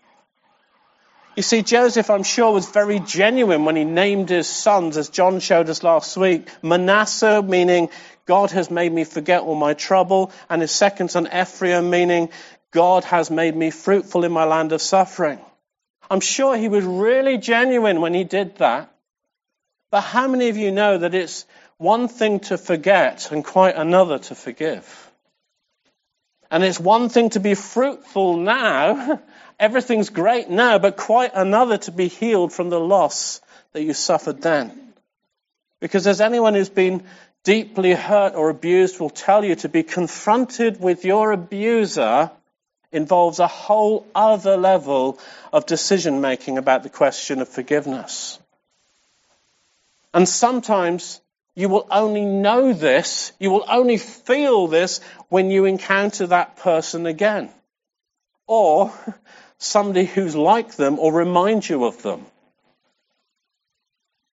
You 1.36 1.42
see, 1.42 1.62
Joseph, 1.62 2.08
I'm 2.08 2.22
sure, 2.22 2.50
was 2.52 2.70
very 2.70 2.98
genuine 2.98 3.66
when 3.66 3.76
he 3.76 3.84
named 3.84 4.30
his 4.30 4.48
sons, 4.48 4.96
as 4.96 5.10
John 5.10 5.38
showed 5.40 5.68
us 5.68 5.82
last 5.82 6.16
week. 6.16 6.48
Manasseh, 6.62 7.42
meaning 7.42 7.90
God 8.24 8.52
has 8.52 8.70
made 8.70 8.90
me 8.90 9.04
forget 9.04 9.42
all 9.42 9.54
my 9.54 9.74
trouble, 9.74 10.32
and 10.48 10.62
his 10.62 10.70
second 10.70 11.10
son, 11.10 11.28
Ephraim, 11.32 11.90
meaning 11.90 12.30
God 12.70 13.04
has 13.04 13.30
made 13.30 13.54
me 13.54 13.70
fruitful 13.70 14.24
in 14.24 14.32
my 14.32 14.44
land 14.44 14.72
of 14.72 14.80
suffering. 14.80 15.38
I'm 16.10 16.20
sure 16.20 16.56
he 16.56 16.68
was 16.68 16.84
really 16.84 17.38
genuine 17.38 18.00
when 18.00 18.14
he 18.14 18.24
did 18.24 18.56
that. 18.56 18.92
But 19.90 20.02
how 20.02 20.28
many 20.28 20.48
of 20.48 20.56
you 20.56 20.70
know 20.70 20.98
that 20.98 21.14
it's 21.14 21.46
one 21.78 22.08
thing 22.08 22.40
to 22.40 22.58
forget 22.58 23.30
and 23.32 23.44
quite 23.44 23.76
another 23.76 24.18
to 24.18 24.34
forgive? 24.34 25.12
And 26.50 26.62
it's 26.62 26.78
one 26.78 27.08
thing 27.08 27.30
to 27.30 27.40
be 27.40 27.54
fruitful 27.54 28.36
now, 28.36 29.20
everything's 29.58 30.10
great 30.10 30.48
now, 30.48 30.78
but 30.78 30.96
quite 30.96 31.32
another 31.34 31.78
to 31.78 31.92
be 31.92 32.08
healed 32.08 32.52
from 32.52 32.70
the 32.70 32.80
loss 32.80 33.40
that 33.72 33.82
you 33.82 33.94
suffered 33.94 34.42
then. 34.42 34.92
Because 35.80 36.06
as 36.06 36.20
anyone 36.20 36.54
who's 36.54 36.68
been 36.68 37.04
deeply 37.44 37.92
hurt 37.92 38.34
or 38.34 38.50
abused 38.50 38.98
will 38.98 39.10
tell 39.10 39.44
you 39.44 39.54
to 39.56 39.68
be 39.68 39.82
confronted 39.82 40.80
with 40.80 41.04
your 41.04 41.32
abuser 41.32 42.30
involves 42.93 43.38
a 43.38 43.47
whole 43.47 44.07
other 44.14 44.57
level 44.57 45.19
of 45.52 45.66
decision 45.66 46.21
making 46.21 46.59
about 46.59 46.83
the 46.83 46.88
question 46.88 47.40
of 47.40 47.49
forgiveness. 47.49 48.38
And 50.14 50.28
sometimes 50.28 51.21
you 51.55 51.69
will 51.69 51.87
only 51.90 52.25
know 52.25 52.73
this, 52.73 53.33
you 53.38 53.50
will 53.50 53.64
only 53.69 53.97
feel 53.97 54.66
this 54.66 55.00
when 55.28 55.50
you 55.50 55.64
encounter 55.64 56.26
that 56.28 56.57
person 56.57 57.07
again. 57.07 57.50
Or 58.47 58.93
somebody 59.59 60.05
who's 60.05 60.37
like 60.37 60.76
them 60.76 60.99
or 60.99 61.12
reminds 61.12 61.69
you 61.69 61.85
of 61.85 62.02
them. 62.02 62.26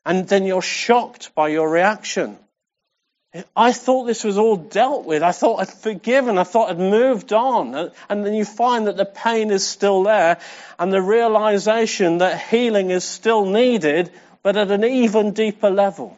And 0.05 0.27
then 0.27 0.45
you're 0.45 0.61
shocked 0.61 1.33
by 1.33 1.47
your 1.47 1.69
reaction. 1.69 2.37
I 3.55 3.71
thought 3.71 4.05
this 4.05 4.23
was 4.23 4.37
all 4.37 4.57
dealt 4.57 5.05
with. 5.05 5.23
I 5.23 5.31
thought 5.31 5.59
I'd 5.59 5.69
forgiven. 5.69 6.37
I 6.37 6.43
thought 6.43 6.69
I'd 6.69 6.77
moved 6.77 7.33
on. 7.33 7.91
And 8.07 8.25
then 8.25 8.33
you 8.35 8.45
find 8.45 8.85
that 8.87 8.97
the 8.97 9.05
pain 9.05 9.49
is 9.49 9.65
still 9.65 10.03
there 10.03 10.39
and 10.77 10.93
the 10.93 11.01
realization 11.01 12.19
that 12.19 12.39
healing 12.39 12.91
is 12.91 13.03
still 13.03 13.45
needed, 13.45 14.11
but 14.43 14.55
at 14.55 14.69
an 14.69 14.83
even 14.83 15.31
deeper 15.31 15.71
level. 15.71 16.17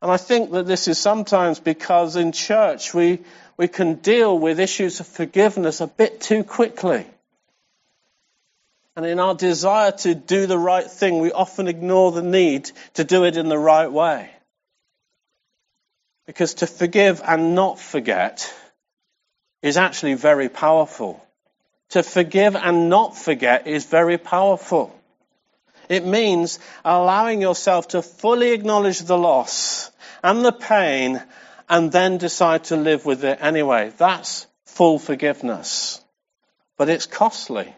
And 0.00 0.10
I 0.10 0.16
think 0.16 0.52
that 0.52 0.66
this 0.66 0.88
is 0.88 0.98
sometimes 0.98 1.60
because 1.60 2.16
in 2.16 2.32
church 2.32 2.94
we, 2.94 3.20
we 3.58 3.68
can 3.68 3.96
deal 3.96 4.38
with 4.38 4.58
issues 4.58 5.00
of 5.00 5.06
forgiveness 5.06 5.80
a 5.80 5.86
bit 5.86 6.20
too 6.20 6.44
quickly. 6.44 7.06
And 8.94 9.06
in 9.06 9.18
our 9.20 9.34
desire 9.34 9.92
to 9.92 10.14
do 10.14 10.46
the 10.46 10.58
right 10.58 10.90
thing, 10.90 11.18
we 11.18 11.32
often 11.32 11.66
ignore 11.66 12.12
the 12.12 12.22
need 12.22 12.70
to 12.94 13.04
do 13.04 13.24
it 13.24 13.36
in 13.36 13.48
the 13.48 13.58
right 13.58 13.90
way. 13.90 14.30
Because 16.26 16.54
to 16.54 16.66
forgive 16.66 17.22
and 17.24 17.54
not 17.54 17.80
forget 17.80 18.52
is 19.62 19.76
actually 19.76 20.14
very 20.14 20.48
powerful. 20.48 21.24
To 21.90 22.02
forgive 22.02 22.54
and 22.56 22.88
not 22.90 23.16
forget 23.16 23.66
is 23.66 23.86
very 23.86 24.18
powerful. 24.18 24.94
It 25.88 26.06
means 26.06 26.58
allowing 26.84 27.40
yourself 27.40 27.88
to 27.88 28.02
fully 28.02 28.52
acknowledge 28.52 29.00
the 29.00 29.18
loss 29.18 29.90
and 30.22 30.44
the 30.44 30.52
pain 30.52 31.22
and 31.68 31.90
then 31.90 32.18
decide 32.18 32.64
to 32.64 32.76
live 32.76 33.04
with 33.04 33.24
it 33.24 33.38
anyway. 33.40 33.92
That's 33.96 34.46
full 34.66 34.98
forgiveness. 34.98 36.00
But 36.76 36.88
it's 36.88 37.06
costly. 37.06 37.74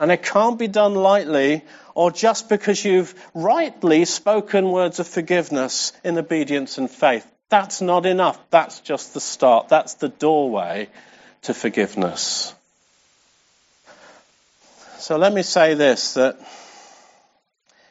And 0.00 0.12
it 0.12 0.22
can't 0.22 0.58
be 0.58 0.68
done 0.68 0.94
lightly 0.94 1.64
or 1.94 2.10
just 2.10 2.48
because 2.48 2.84
you've 2.84 3.14
rightly 3.34 4.04
spoken 4.04 4.70
words 4.70 5.00
of 5.00 5.08
forgiveness 5.08 5.92
in 6.04 6.16
obedience 6.18 6.78
and 6.78 6.90
faith. 6.90 7.26
That's 7.48 7.80
not 7.80 8.06
enough. 8.06 8.38
That's 8.50 8.80
just 8.80 9.14
the 9.14 9.20
start. 9.20 9.68
That's 9.68 9.94
the 9.94 10.08
doorway 10.08 10.88
to 11.42 11.54
forgiveness. 11.54 12.54
So 14.98 15.16
let 15.16 15.32
me 15.32 15.42
say 15.42 15.74
this 15.74 16.14
that 16.14 16.38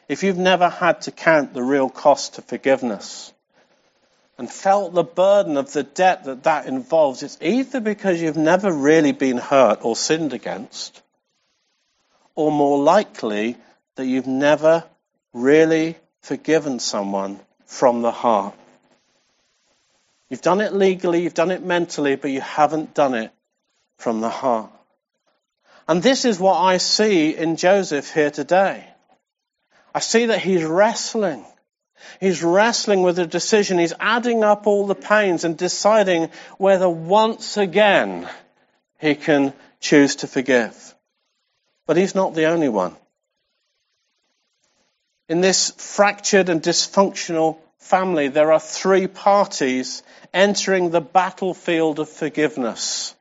if 0.08 0.22
you've 0.22 0.38
never 0.38 0.68
had 0.68 1.02
to 1.02 1.10
count 1.10 1.52
the 1.52 1.62
real 1.62 1.90
cost 1.90 2.34
to 2.34 2.42
forgiveness 2.42 3.32
and 4.38 4.50
felt 4.50 4.94
the 4.94 5.02
burden 5.02 5.56
of 5.56 5.72
the 5.72 5.82
debt 5.82 6.24
that 6.24 6.44
that 6.44 6.66
involves, 6.66 7.22
it's 7.22 7.36
either 7.42 7.80
because 7.80 8.22
you've 8.22 8.36
never 8.36 8.72
really 8.72 9.12
been 9.12 9.36
hurt 9.36 9.80
or 9.82 9.96
sinned 9.96 10.32
against, 10.32 11.02
or 12.38 12.52
more 12.52 12.78
likely 12.78 13.56
that 13.96 14.06
you've 14.06 14.28
never 14.28 14.84
really 15.32 15.96
forgiven 16.20 16.78
someone 16.78 17.40
from 17.66 18.00
the 18.00 18.12
heart. 18.12 18.54
You've 20.28 20.40
done 20.40 20.60
it 20.60 20.72
legally, 20.72 21.20
you've 21.24 21.34
done 21.34 21.50
it 21.50 21.64
mentally, 21.64 22.14
but 22.14 22.30
you 22.30 22.40
haven't 22.40 22.94
done 22.94 23.14
it 23.14 23.32
from 23.96 24.20
the 24.20 24.28
heart. 24.28 24.70
And 25.88 26.00
this 26.00 26.24
is 26.24 26.38
what 26.38 26.54
I 26.54 26.76
see 26.76 27.34
in 27.34 27.56
Joseph 27.56 28.14
here 28.14 28.30
today. 28.30 28.86
I 29.92 29.98
see 29.98 30.26
that 30.26 30.40
he's 30.40 30.62
wrestling. 30.62 31.44
He's 32.20 32.44
wrestling 32.44 33.02
with 33.02 33.18
a 33.18 33.26
decision. 33.26 33.80
He's 33.80 33.94
adding 33.98 34.44
up 34.44 34.68
all 34.68 34.86
the 34.86 34.94
pains 34.94 35.42
and 35.42 35.58
deciding 35.58 36.30
whether 36.56 36.88
once 36.88 37.56
again 37.56 38.28
he 39.00 39.16
can 39.16 39.52
choose 39.80 40.14
to 40.16 40.28
forgive. 40.28 40.94
But 41.88 41.96
he's 41.96 42.14
not 42.14 42.34
the 42.34 42.44
only 42.44 42.68
one. 42.68 42.94
In 45.26 45.40
this 45.40 45.70
fractured 45.70 46.50
and 46.50 46.62
dysfunctional 46.62 47.56
family, 47.78 48.28
there 48.28 48.52
are 48.52 48.60
three 48.60 49.06
parties 49.06 50.02
entering 50.34 50.90
the 50.90 51.00
battlefield 51.00 51.98
of 51.98 52.10
forgiveness. 52.10 53.14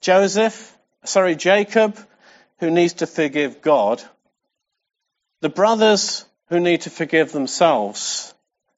Joseph, 0.00 0.78
sorry, 1.02 1.34
Jacob, 1.34 1.98
who 2.60 2.70
needs 2.70 2.94
to 2.94 3.08
forgive 3.08 3.60
God, 3.60 4.00
the 5.40 5.48
brothers 5.48 6.24
who 6.48 6.60
need 6.60 6.82
to 6.82 6.90
forgive 6.90 7.32
themselves, 7.32 8.32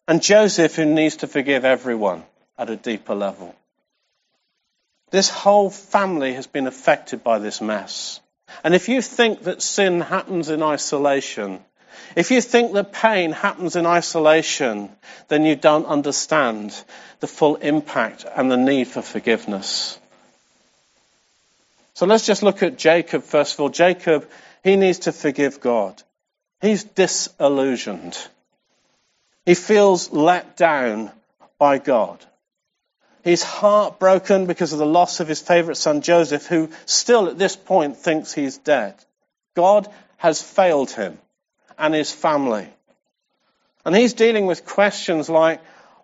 and 0.09 0.23
Joseph 0.23 0.75
who 0.77 0.87
needs 0.87 1.17
to 1.17 1.27
forgive 1.27 1.67
everyone 1.67 2.25
at 2.57 2.71
a 2.71 2.77
deeper 2.77 3.15
level. 3.15 3.55
This 5.11 5.29
whole 5.29 5.69
family 5.69 6.33
has 6.33 6.47
been 6.47 6.67
affected 6.67 7.23
by 7.23 7.39
this 7.39 7.61
mess. 7.61 8.21
And 8.63 8.75
if 8.75 8.89
you 8.89 9.03
think 9.03 9.43
that 9.45 9.63
sin 9.63 10.01
happens 10.01 10.49
in 10.51 10.63
isolation, 10.63 11.61
if 12.17 12.31
you 12.31 12.41
think 12.41 12.73
that 12.73 12.93
pain 12.93 13.33
happens 13.33 13.77
in 13.77 13.87
isolation, 13.87 14.91
then 15.29 15.45
you 15.45 15.57
don't 15.57 15.87
understand 15.87 16.75
the 17.21 17.27
full 17.27 17.57
impact 17.57 18.25
and 18.37 18.51
the 18.51 18.57
need 18.57 18.89
for 18.89 19.03
forgiveness. 19.03 19.99
So 21.95 22.07
let's 22.07 22.27
just 22.27 22.43
look 22.43 22.63
at 22.63 22.79
Jacob 22.79 23.23
first 23.23 23.55
of 23.55 23.61
all. 23.61 23.69
Jacob, 23.69 24.29
he 24.63 24.77
needs 24.77 25.01
to 25.01 25.13
forgive 25.13 25.61
God. 25.61 26.03
He's 26.61 26.85
disillusioned. 26.85 28.17
He 29.45 29.55
feels 29.55 30.11
let 30.13 30.57
down 30.57 31.11
by 31.59 31.79
God. 31.79 32.25
He's 33.25 33.43
heartbroken 33.43 34.45
because 34.45 34.75
of 34.75 34.79
the 34.79 34.87
loss 34.87 35.21
of 35.21 35.29
his 35.29 35.41
favorite 35.41 35.77
son 35.77 36.03
Joseph, 36.03 36.47
who 36.47 36.69
still 36.85 37.29
at 37.29 37.39
this 37.39 37.57
point 37.57 37.97
thinks 37.97 38.35
he's 38.35 38.59
dead. 38.59 38.95
God 39.57 39.89
has 40.19 40.43
failed 40.43 40.91
him 40.91 41.17
and 41.79 41.95
his 41.95 42.13
family. 42.13 42.69
And 43.87 43.97
he's 43.97 44.13
dealing 44.13 44.45
with 44.45 44.67
questions 44.67 45.31
like, 45.31 45.63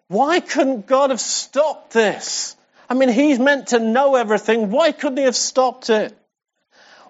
why 0.08 0.40
couldn't 0.40 0.86
God 0.86 1.10
have 1.10 1.20
stopped 1.20 1.92
this? 1.92 2.56
I 2.88 2.94
mean, 2.94 3.10
he's 3.10 3.38
meant 3.38 3.68
to 3.68 3.78
know 3.78 4.16
everything. 4.16 4.70
Why 4.70 4.90
couldn't 4.90 5.18
he 5.18 5.24
have 5.24 5.36
stopped 5.36 5.90
it? 5.90 6.16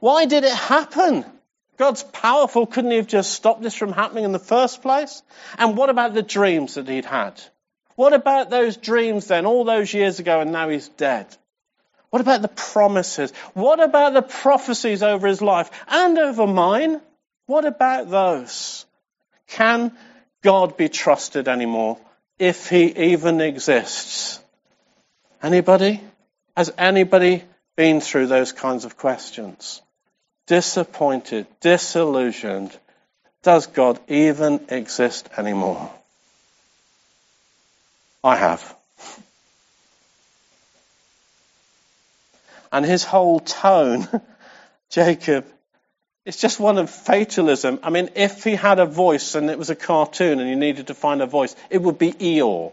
Why 0.01 0.27
did 0.27 0.43
it 0.43 0.53
happen? 0.53 1.25
God's 1.77 2.03
powerful. 2.03 2.67
Couldn't 2.67 2.91
he 2.91 2.97
have 2.97 3.07
just 3.07 3.33
stopped 3.33 3.63
this 3.63 3.75
from 3.75 3.93
happening 3.93 4.25
in 4.25 4.33
the 4.33 4.39
first 4.39 4.83
place? 4.83 5.23
And 5.57 5.77
what 5.77 5.89
about 5.89 6.15
the 6.15 6.23
dreams 6.23 6.75
that 6.75 6.89
he'd 6.89 7.05
had? 7.05 7.41
What 8.01 8.15
about 8.15 8.49
those 8.49 8.79
dreams 8.79 9.27
then, 9.27 9.45
all 9.45 9.65
those 9.65 9.93
years 9.93 10.21
ago, 10.21 10.41
and 10.41 10.53
now 10.53 10.71
he's 10.71 10.89
dead? 10.89 11.27
What 12.09 12.23
about 12.23 12.41
the 12.41 12.49
promises? 12.49 13.31
What 13.53 13.79
about 13.79 14.15
the 14.15 14.23
prophecies 14.23 15.03
over 15.03 15.27
his 15.29 15.43
life 15.43 15.71
and 15.87 16.17
over 16.17 16.47
mine? 16.47 17.03
What 17.45 17.67
about 17.67 18.09
those? 18.09 18.87
Can 19.49 19.93
God 20.41 20.79
be 20.79 20.89
trusted 20.89 21.47
anymore 21.47 21.99
if 22.39 22.71
he 22.71 22.87
even 22.87 23.43
exists? 23.43 24.41
Anybody? 25.43 26.01
Has 26.57 26.73
anybody 26.79 27.45
been 27.77 28.01
through 28.01 28.29
those 28.29 28.53
kinds 28.53 28.87
of 28.87 28.97
questions? 28.97 29.83
Disappointed, 30.47 31.47
disillusioned. 31.61 32.75
Does 33.43 33.67
God 33.67 34.01
even 34.09 34.69
exist 34.71 35.29
anymore? 35.37 35.93
I 38.23 38.37
have. 38.37 38.77
And 42.73 42.85
his 42.85 43.05
whole 43.05 43.41
tone, 43.41 44.07
Jacob, 44.91 45.47
it's 46.25 46.41
just 46.41 46.61
one 46.61 46.79
of 46.79 46.91
fatalism. 46.91 47.81
I 47.83 47.91
mean, 47.91 48.11
if 48.15 48.45
he 48.45 48.55
had 48.55 48.79
a 48.79 48.87
voice 48.87 49.35
and 49.35 49.51
it 49.51 49.59
was 49.59 49.71
a 49.71 49.75
cartoon 49.75 50.39
and 50.39 50.49
you 50.49 50.57
needed 50.57 50.89
to 50.89 50.95
find 50.95 51.23
a 51.23 51.27
voice, 51.27 51.57
it 51.71 51.81
would 51.83 51.99
be 51.99 52.13
Eeyore. 52.13 52.73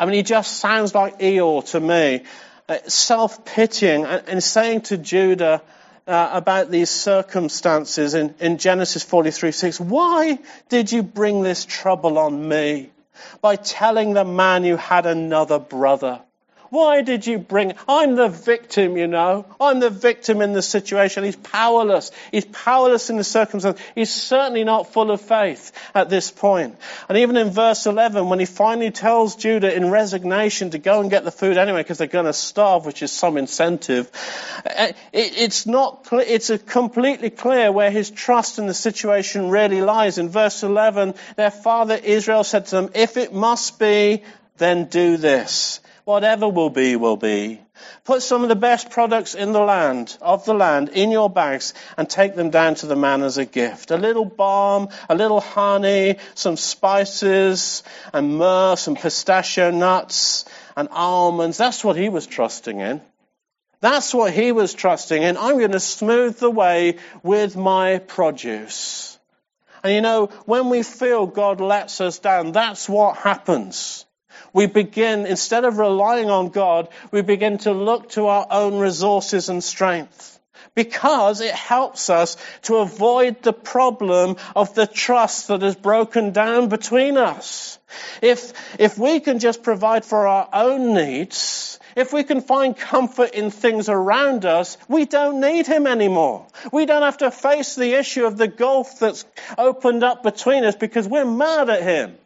I 0.00 0.06
mean, 0.06 0.14
he 0.14 0.22
just 0.22 0.58
sounds 0.58 0.94
like 0.94 1.18
Eeyore 1.18 1.68
to 1.72 1.80
me. 1.80 2.24
Uh, 2.68 2.78
self-pitying 2.86 4.04
and, 4.04 4.44
saying 4.44 4.82
to 4.82 4.98
Judah 4.98 5.62
uh, 6.06 6.30
about 6.32 6.70
these 6.70 6.90
circumstances 6.90 8.14
in, 8.14 8.34
in 8.40 8.58
Genesis 8.58 9.02
43, 9.02 9.52
6, 9.52 9.80
why 9.80 10.38
did 10.68 10.92
you 10.92 11.02
bring 11.02 11.42
this 11.42 11.64
trouble 11.64 12.18
on 12.18 12.46
me 12.48 12.90
by 13.40 13.56
telling 13.56 14.14
the 14.14 14.24
man 14.24 14.64
you 14.64 14.76
had 14.76 15.06
another 15.06 15.58
brother? 15.58 16.20
Why 16.70 17.00
did 17.00 17.26
you 17.26 17.38
bring? 17.38 17.72
I'm 17.88 18.14
the 18.14 18.28
victim, 18.28 18.96
you 18.98 19.06
know. 19.06 19.46
I'm 19.58 19.80
the 19.80 19.88
victim 19.88 20.42
in 20.42 20.52
the 20.52 20.60
situation. 20.60 21.24
He's 21.24 21.36
powerless. 21.36 22.10
He's 22.30 22.44
powerless 22.44 23.08
in 23.08 23.16
the 23.16 23.24
circumstance. 23.24 23.80
He's 23.94 24.12
certainly 24.12 24.64
not 24.64 24.92
full 24.92 25.10
of 25.10 25.20
faith 25.20 25.72
at 25.94 26.10
this 26.10 26.30
point. 26.30 26.76
And 27.08 27.18
even 27.18 27.38
in 27.38 27.50
verse 27.50 27.86
11, 27.86 28.28
when 28.28 28.38
he 28.38 28.44
finally 28.44 28.90
tells 28.90 29.36
Judah 29.36 29.74
in 29.74 29.90
resignation 29.90 30.70
to 30.70 30.78
go 30.78 31.00
and 31.00 31.08
get 31.08 31.24
the 31.24 31.30
food 31.30 31.56
anyway 31.56 31.82
because 31.82 31.98
they're 31.98 32.06
going 32.06 32.26
to 32.26 32.34
starve, 32.34 32.84
which 32.84 33.02
is 33.02 33.12
some 33.12 33.38
incentive, 33.38 34.10
eh, 34.66 34.92
it's 35.12 35.66
not, 35.66 36.06
it's 36.12 36.50
a 36.50 36.58
completely 36.58 37.30
clear 37.30 37.72
where 37.72 37.90
his 37.90 38.10
trust 38.10 38.58
in 38.58 38.66
the 38.66 38.74
situation 38.74 39.48
really 39.48 39.80
lies. 39.80 40.18
In 40.18 40.28
verse 40.28 40.62
11, 40.62 41.14
their 41.36 41.50
father 41.50 41.94
Israel 41.94 42.44
said 42.44 42.66
to 42.66 42.76
them, 42.76 42.90
if 42.94 43.16
it 43.16 43.32
must 43.32 43.78
be, 43.78 44.22
then 44.58 44.84
do 44.86 45.16
this. 45.16 45.80
Whatever 46.08 46.48
will 46.48 46.70
be, 46.70 46.96
will 46.96 47.18
be. 47.18 47.60
Put 48.04 48.22
some 48.22 48.42
of 48.42 48.48
the 48.48 48.56
best 48.56 48.88
products 48.88 49.34
in 49.34 49.52
the 49.52 49.60
land, 49.60 50.16
of 50.22 50.46
the 50.46 50.54
land, 50.54 50.88
in 50.88 51.10
your 51.10 51.28
bags 51.28 51.74
and 51.98 52.08
take 52.08 52.34
them 52.34 52.48
down 52.48 52.76
to 52.76 52.86
the 52.86 52.96
man 52.96 53.22
as 53.22 53.36
a 53.36 53.44
gift. 53.44 53.90
A 53.90 53.98
little 53.98 54.24
balm, 54.24 54.88
a 55.10 55.14
little 55.14 55.42
honey, 55.42 56.16
some 56.34 56.56
spices 56.56 57.82
and 58.14 58.38
myrrh, 58.38 58.76
some 58.76 58.94
pistachio 58.94 59.70
nuts 59.70 60.46
and 60.78 60.88
almonds. 60.92 61.58
That's 61.58 61.84
what 61.84 61.96
he 61.96 62.08
was 62.08 62.26
trusting 62.26 62.80
in. 62.80 63.02
That's 63.82 64.14
what 64.14 64.32
he 64.32 64.50
was 64.50 64.72
trusting 64.72 65.22
in. 65.22 65.36
I'm 65.36 65.58
going 65.58 65.72
to 65.72 65.78
smooth 65.78 66.38
the 66.38 66.50
way 66.50 66.96
with 67.22 67.54
my 67.54 67.98
produce. 67.98 69.18
And 69.84 69.92
you 69.92 70.00
know, 70.00 70.28
when 70.46 70.70
we 70.70 70.82
feel 70.84 71.26
God 71.26 71.60
lets 71.60 72.00
us 72.00 72.18
down, 72.18 72.52
that's 72.52 72.88
what 72.88 73.18
happens 73.18 74.06
we 74.52 74.66
begin, 74.66 75.26
instead 75.26 75.64
of 75.64 75.78
relying 75.78 76.30
on 76.30 76.48
God, 76.48 76.88
we 77.10 77.22
begin 77.22 77.58
to 77.58 77.72
look 77.72 78.10
to 78.10 78.26
our 78.26 78.46
own 78.50 78.78
resources 78.78 79.48
and 79.48 79.62
strength. 79.62 80.40
Because 80.74 81.40
it 81.40 81.54
helps 81.54 82.08
us 82.08 82.36
to 82.62 82.76
avoid 82.76 83.42
the 83.42 83.52
problem 83.52 84.36
of 84.54 84.74
the 84.74 84.86
trust 84.86 85.48
that 85.48 85.62
has 85.62 85.74
broken 85.74 86.32
down 86.32 86.68
between 86.68 87.16
us. 87.16 87.78
If, 88.22 88.52
if 88.78 88.98
we 88.98 89.20
can 89.20 89.38
just 89.38 89.62
provide 89.62 90.04
for 90.04 90.26
our 90.26 90.48
own 90.52 90.94
needs, 90.94 91.80
if 91.96 92.12
we 92.12 92.22
can 92.22 92.42
find 92.42 92.76
comfort 92.76 93.30
in 93.30 93.50
things 93.50 93.88
around 93.88 94.44
us, 94.44 94.78
we 94.88 95.04
don't 95.04 95.40
need 95.40 95.66
him 95.66 95.86
anymore. 95.86 96.46
We 96.72 96.86
don't 96.86 97.02
have 97.02 97.18
to 97.18 97.30
face 97.30 97.74
the 97.74 97.94
issue 97.94 98.24
of 98.24 98.36
the 98.36 98.46
gulf 98.46 99.00
that's 99.00 99.24
opened 99.56 100.04
up 100.04 100.22
between 100.22 100.64
us 100.64 100.76
because 100.76 101.08
we're 101.08 101.24
mad 101.24 101.70
at 101.70 101.82
him. 101.82 102.16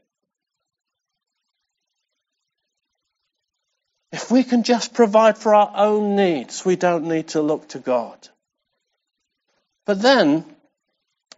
If 4.12 4.30
we 4.30 4.44
can 4.44 4.62
just 4.62 4.92
provide 4.92 5.38
for 5.38 5.54
our 5.54 5.72
own 5.74 6.16
needs, 6.16 6.64
we 6.64 6.76
don't 6.76 7.08
need 7.08 7.28
to 7.28 7.40
look 7.40 7.68
to 7.68 7.78
God. 7.78 8.28
But 9.86 10.02
then, 10.02 10.44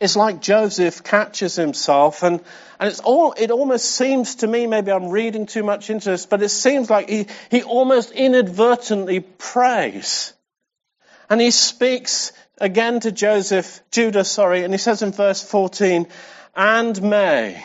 it's 0.00 0.16
like 0.16 0.42
Joseph 0.42 1.04
catches 1.04 1.54
himself 1.54 2.22
and, 2.22 2.40
and 2.80 2.88
it's 2.90 3.00
all, 3.00 3.32
it 3.38 3.50
almost 3.50 3.86
seems 3.86 4.36
to 4.36 4.46
me, 4.46 4.66
maybe 4.66 4.90
I'm 4.90 5.10
reading 5.10 5.46
too 5.46 5.62
much 5.62 5.88
into 5.88 6.10
this, 6.10 6.26
but 6.26 6.42
it 6.42 6.48
seems 6.48 6.90
like 6.90 7.08
he, 7.08 7.26
he 7.50 7.62
almost 7.62 8.10
inadvertently 8.10 9.20
prays. 9.20 10.32
And 11.30 11.40
he 11.40 11.52
speaks 11.52 12.32
again 12.58 13.00
to 13.00 13.12
Joseph, 13.12 13.80
Judah, 13.90 14.24
sorry, 14.24 14.64
and 14.64 14.74
he 14.74 14.78
says 14.78 15.02
in 15.02 15.12
verse 15.12 15.42
14, 15.42 16.06
and 16.56 17.02
may 17.02 17.64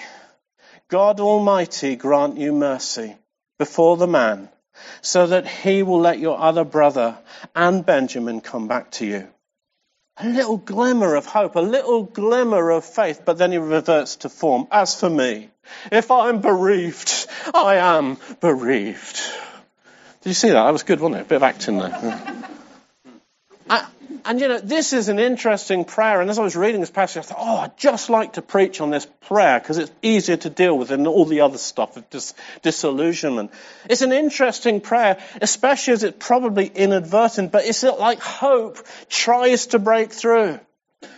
God 0.87 1.19
Almighty 1.19 1.95
grant 1.95 2.37
you 2.37 2.53
mercy 2.53 3.15
before 3.57 3.97
the 3.97 4.07
man, 4.07 4.49
so 5.01 5.27
that 5.27 5.47
he 5.47 5.83
will 5.83 5.99
let 5.99 6.19
your 6.19 6.39
other 6.39 6.63
brother 6.63 7.17
and 7.55 7.85
Benjamin 7.85 8.41
come 8.41 8.67
back 8.67 8.91
to 8.91 9.05
you. 9.05 9.27
A 10.17 10.27
little 10.27 10.57
glimmer 10.57 11.15
of 11.15 11.25
hope, 11.25 11.55
a 11.55 11.61
little 11.61 12.03
glimmer 12.03 12.71
of 12.71 12.83
faith, 12.83 13.21
but 13.25 13.37
then 13.37 13.51
he 13.51 13.57
reverts 13.57 14.17
to 14.17 14.29
form. 14.29 14.67
As 14.69 14.99
for 14.99 15.09
me, 15.09 15.49
if 15.91 16.11
I'm 16.11 16.41
bereaved, 16.41 17.27
I 17.53 17.75
am 17.75 18.17
bereaved. 18.41 19.21
Did 20.21 20.29
you 20.29 20.33
see 20.33 20.49
that? 20.49 20.65
That 20.65 20.73
was 20.73 20.83
good, 20.83 20.99
wasn't 20.99 21.21
it? 21.21 21.25
A 21.25 21.29
bit 21.29 21.35
of 21.37 21.43
acting 21.43 21.77
there. 21.77 22.45
And 24.25 24.39
you 24.39 24.47
know, 24.47 24.59
this 24.59 24.93
is 24.93 25.09
an 25.09 25.19
interesting 25.19 25.85
prayer. 25.85 26.21
And 26.21 26.29
as 26.29 26.39
I 26.39 26.43
was 26.43 26.55
reading 26.55 26.81
this 26.81 26.91
passage, 26.91 27.19
I 27.19 27.21
thought, 27.21 27.37
oh, 27.39 27.57
I'd 27.57 27.77
just 27.77 28.09
like 28.09 28.33
to 28.33 28.41
preach 28.41 28.81
on 28.81 28.89
this 28.89 29.07
prayer 29.21 29.59
because 29.59 29.77
it's 29.77 29.91
easier 30.01 30.37
to 30.37 30.49
deal 30.49 30.77
with 30.77 30.89
than 30.89 31.07
all 31.07 31.25
the 31.25 31.41
other 31.41 31.57
stuff 31.57 31.97
of 31.97 32.09
dis- 32.09 32.33
disillusionment. 32.61 33.51
It's 33.89 34.01
an 34.01 34.11
interesting 34.11 34.81
prayer, 34.81 35.21
especially 35.41 35.93
as 35.93 36.03
it's 36.03 36.17
probably 36.19 36.67
inadvertent, 36.67 37.51
but 37.51 37.65
it's 37.65 37.83
like 37.83 38.19
hope 38.21 38.77
tries 39.07 39.67
to 39.67 39.79
break 39.79 40.11
through. 40.11 40.59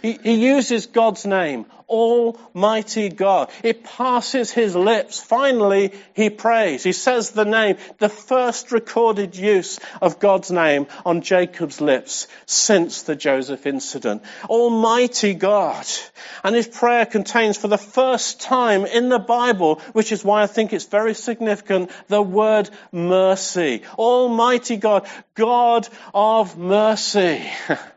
He, 0.01 0.13
he, 0.13 0.45
uses 0.45 0.87
God's 0.87 1.25
name, 1.25 1.65
Almighty 1.87 3.09
God. 3.09 3.49
It 3.63 3.83
passes 3.83 4.51
his 4.51 4.75
lips. 4.75 5.19
Finally, 5.19 5.93
he 6.13 6.29
prays. 6.29 6.83
He 6.83 6.91
says 6.91 7.31
the 7.31 7.45
name, 7.45 7.77
the 7.97 8.09
first 8.09 8.71
recorded 8.71 9.35
use 9.35 9.79
of 9.99 10.19
God's 10.19 10.51
name 10.51 10.85
on 11.03 11.21
Jacob's 11.21 11.81
lips 11.81 12.27
since 12.45 13.03
the 13.03 13.15
Joseph 13.15 13.65
incident. 13.65 14.23
Almighty 14.45 15.33
God. 15.33 15.85
And 16.43 16.55
his 16.55 16.67
prayer 16.67 17.07
contains 17.07 17.57
for 17.57 17.67
the 17.67 17.77
first 17.77 18.39
time 18.39 18.85
in 18.85 19.09
the 19.09 19.19
Bible, 19.19 19.75
which 19.93 20.11
is 20.11 20.23
why 20.23 20.43
I 20.43 20.47
think 20.47 20.73
it's 20.73 20.85
very 20.85 21.15
significant, 21.15 21.91
the 22.07 22.21
word 22.21 22.69
mercy. 22.91 23.83
Almighty 23.97 24.77
God, 24.77 25.07
God 25.35 25.87
of 26.13 26.55
mercy. 26.57 27.43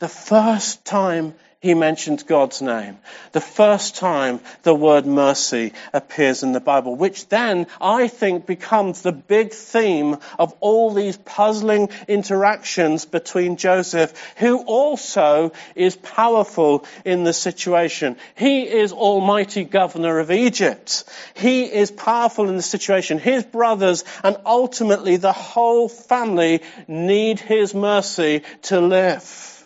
The 0.00 0.08
first 0.08 0.84
time 0.84 1.34
he 1.60 1.74
mentions 1.74 2.22
God's 2.22 2.62
name. 2.62 2.98
The 3.32 3.40
first 3.40 3.96
time 3.96 4.38
the 4.62 4.74
word 4.74 5.06
mercy 5.06 5.72
appears 5.92 6.44
in 6.44 6.52
the 6.52 6.60
Bible, 6.60 6.94
which 6.94 7.28
then 7.28 7.66
I 7.80 8.06
think 8.06 8.46
becomes 8.46 9.02
the 9.02 9.10
big 9.10 9.52
theme 9.52 10.18
of 10.38 10.54
all 10.60 10.92
these 10.92 11.16
puzzling 11.16 11.88
interactions 12.06 13.06
between 13.06 13.56
Joseph, 13.56 14.14
who 14.36 14.58
also 14.58 15.50
is 15.74 15.96
powerful 15.96 16.84
in 17.04 17.24
the 17.24 17.32
situation. 17.32 18.18
He 18.36 18.68
is 18.68 18.92
almighty 18.92 19.64
governor 19.64 20.20
of 20.20 20.30
Egypt. 20.30 21.02
He 21.34 21.64
is 21.64 21.90
powerful 21.90 22.48
in 22.48 22.54
the 22.54 22.62
situation. 22.62 23.18
His 23.18 23.42
brothers 23.42 24.04
and 24.22 24.36
ultimately 24.46 25.16
the 25.16 25.32
whole 25.32 25.88
family 25.88 26.62
need 26.86 27.40
his 27.40 27.74
mercy 27.74 28.44
to 28.62 28.80
live. 28.80 29.57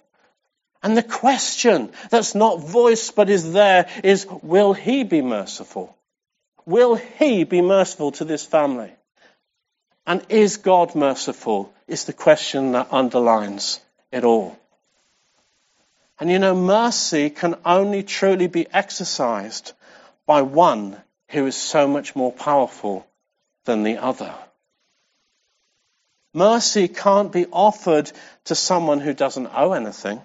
And 0.82 0.96
the 0.96 1.02
question 1.02 1.92
that's 2.10 2.34
not 2.34 2.60
voiced 2.60 3.14
but 3.14 3.30
is 3.30 3.52
there 3.52 3.88
is, 4.02 4.26
will 4.42 4.72
he 4.72 5.04
be 5.04 5.22
merciful? 5.22 5.96
Will 6.66 6.94
he 6.94 7.44
be 7.44 7.60
merciful 7.60 8.12
to 8.12 8.24
this 8.24 8.44
family? 8.44 8.92
And 10.06 10.24
is 10.28 10.56
God 10.56 10.94
merciful? 10.94 11.72
Is 11.86 12.04
the 12.04 12.12
question 12.12 12.72
that 12.72 12.88
underlines 12.90 13.80
it 14.12 14.24
all. 14.24 14.58
And 16.20 16.30
you 16.30 16.38
know, 16.38 16.54
mercy 16.54 17.30
can 17.30 17.56
only 17.64 18.02
truly 18.02 18.46
be 18.46 18.66
exercised 18.72 19.72
by 20.26 20.42
one 20.42 21.00
who 21.30 21.46
is 21.46 21.56
so 21.56 21.88
much 21.88 22.14
more 22.14 22.30
powerful 22.30 23.06
than 23.64 23.82
the 23.82 23.96
other. 23.96 24.34
Mercy 26.34 26.88
can't 26.88 27.32
be 27.32 27.46
offered 27.46 28.10
to 28.44 28.54
someone 28.54 29.00
who 29.00 29.14
doesn't 29.14 29.50
owe 29.52 29.72
anything. 29.72 30.20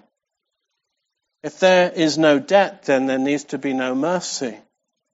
If 1.42 1.60
there 1.60 1.90
is 1.90 2.18
no 2.18 2.38
debt, 2.38 2.84
then 2.84 3.06
there 3.06 3.18
needs 3.18 3.44
to 3.44 3.58
be 3.58 3.72
no 3.72 3.94
mercy. 3.94 4.56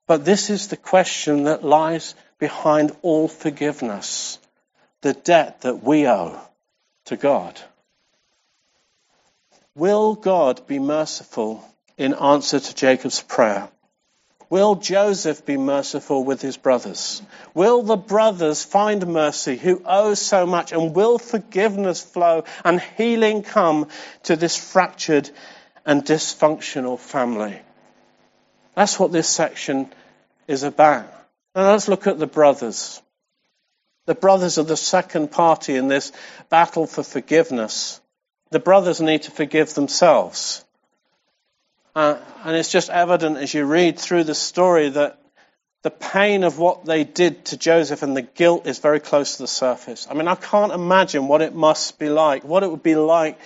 But 0.06 0.24
this 0.24 0.50
is 0.50 0.68
the 0.68 0.76
question 0.76 1.44
that 1.44 1.64
lies 1.64 2.14
behind 2.38 2.94
all 3.02 3.28
forgiveness 3.28 4.38
the 5.02 5.12
debt 5.12 5.60
that 5.60 5.82
we 5.82 6.08
owe 6.08 6.40
to 7.04 7.16
God. 7.16 7.60
Will 9.74 10.14
God 10.14 10.66
be 10.66 10.78
merciful 10.78 11.62
in 11.98 12.14
answer 12.14 12.58
to 12.58 12.74
Jacob's 12.74 13.20
prayer? 13.20 13.68
Will 14.48 14.76
Joseph 14.76 15.44
be 15.44 15.58
merciful 15.58 16.24
with 16.24 16.40
his 16.40 16.56
brothers? 16.56 17.20
Will 17.54 17.82
the 17.82 17.96
brothers 17.96 18.64
find 18.64 19.06
mercy 19.06 19.56
who 19.56 19.82
owe 19.84 20.14
so 20.14 20.46
much? 20.46 20.72
And 20.72 20.94
will 20.94 21.18
forgiveness 21.18 22.02
flow 22.02 22.44
and 22.64 22.80
healing 22.80 23.42
come 23.42 23.88
to 24.24 24.36
this 24.36 24.56
fractured 24.56 25.28
and 25.84 26.04
dysfunctional 26.04 26.98
family. 26.98 27.58
That's 28.74 28.98
what 28.98 29.12
this 29.12 29.28
section 29.28 29.92
is 30.48 30.62
about. 30.62 31.06
Now 31.54 31.70
let's 31.70 31.88
look 31.88 32.06
at 32.06 32.18
the 32.18 32.26
brothers. 32.26 33.00
The 34.06 34.14
brothers 34.14 34.58
are 34.58 34.64
the 34.64 34.76
second 34.76 35.30
party 35.30 35.76
in 35.76 35.88
this 35.88 36.12
battle 36.50 36.86
for 36.86 37.02
forgiveness. 37.02 38.00
The 38.50 38.58
brothers 38.60 39.00
need 39.00 39.22
to 39.22 39.30
forgive 39.30 39.74
themselves. 39.74 40.64
Uh, 41.94 42.18
and 42.44 42.56
it's 42.56 42.72
just 42.72 42.90
evident 42.90 43.38
as 43.38 43.54
you 43.54 43.64
read 43.64 43.98
through 43.98 44.24
the 44.24 44.34
story 44.34 44.90
that 44.90 45.20
the 45.82 45.90
pain 45.90 46.44
of 46.44 46.58
what 46.58 46.84
they 46.84 47.04
did 47.04 47.44
to 47.46 47.56
Joseph 47.56 48.02
and 48.02 48.16
the 48.16 48.22
guilt 48.22 48.66
is 48.66 48.78
very 48.78 49.00
close 49.00 49.36
to 49.36 49.42
the 49.42 49.48
surface. 49.48 50.06
I 50.10 50.14
mean, 50.14 50.28
I 50.28 50.34
can't 50.34 50.72
imagine 50.72 51.28
what 51.28 51.42
it 51.42 51.54
must 51.54 51.98
be 51.98 52.08
like, 52.08 52.42
what 52.42 52.62
it 52.62 52.70
would 52.70 52.82
be 52.82 52.96
like 52.96 53.38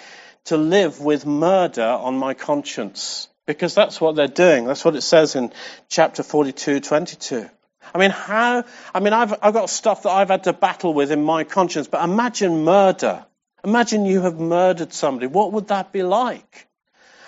to 0.49 0.57
live 0.57 1.01
with 1.01 1.27
murder 1.27 1.83
on 1.83 2.17
my 2.17 2.35
conscience. 2.35 3.29
Because 3.47 3.75
that's 3.75 4.01
what 4.01 4.15
they're 4.15 4.29
doing. 4.29 4.67
That's 4.67 4.85
what 4.85 4.95
it 4.95 5.01
says 5.01 5.35
in 5.35 5.53
chapter 5.89 6.23
42, 6.23 6.81
22. 6.81 7.49
I 7.95 7.99
mean, 7.99 8.11
how, 8.11 8.65
I 8.95 9.01
mean, 9.01 9.15
I've, 9.15 9.35
I've 9.43 9.55
got 9.55 9.71
stuff 9.71 10.03
that 10.03 10.11
I've 10.11 10.29
had 10.29 10.45
to 10.45 10.53
battle 10.53 10.93
with 10.93 11.11
in 11.11 11.25
my 11.25 11.45
conscience, 11.45 11.89
but 11.89 12.05
imagine 12.05 12.65
murder. 12.65 13.25
Imagine 13.65 14.05
you 14.05 14.23
have 14.23 14.39
murdered 14.39 14.93
somebody. 14.93 15.27
What 15.27 15.53
would 15.53 15.69
that 15.69 15.93
be 15.93 16.03
like? 16.03 16.67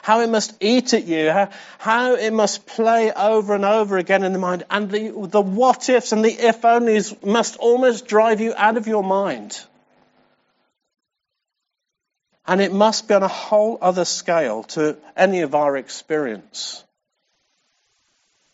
How 0.03 0.21
it 0.21 0.31
must 0.31 0.55
eat 0.61 0.95
at 0.95 1.05
you, 1.05 1.31
how, 1.31 1.51
how 1.79 2.15
it 2.15 2.33
must 2.33 2.67
play 2.67 3.13
over 3.13 3.55
and 3.55 3.65
over 3.65 3.99
again 3.99 4.25
in 4.25 4.33
the 4.33 4.39
mind, 4.39 4.65
and 4.71 4.91
the, 4.91 5.29
the 5.29 5.41
what 5.41 5.89
ifs 5.89 6.13
and 6.13 6.25
the 6.25 6.33
if 6.33 6.63
onlys 6.63 7.25
must 7.25 7.57
almost 7.57 8.07
drive 8.07 8.41
you 8.41 8.55
out 8.57 8.77
of 8.79 8.87
your 8.87 9.05
mind. 9.05 9.61
And 12.51 12.61
it 12.61 12.73
must 12.73 13.07
be 13.07 13.15
on 13.15 13.23
a 13.23 13.29
whole 13.29 13.79
other 13.81 14.05
scale 14.05 14.65
to 14.75 14.97
any 15.17 15.43
of 15.43 15.55
our 15.55 15.77
experience. 15.77 16.83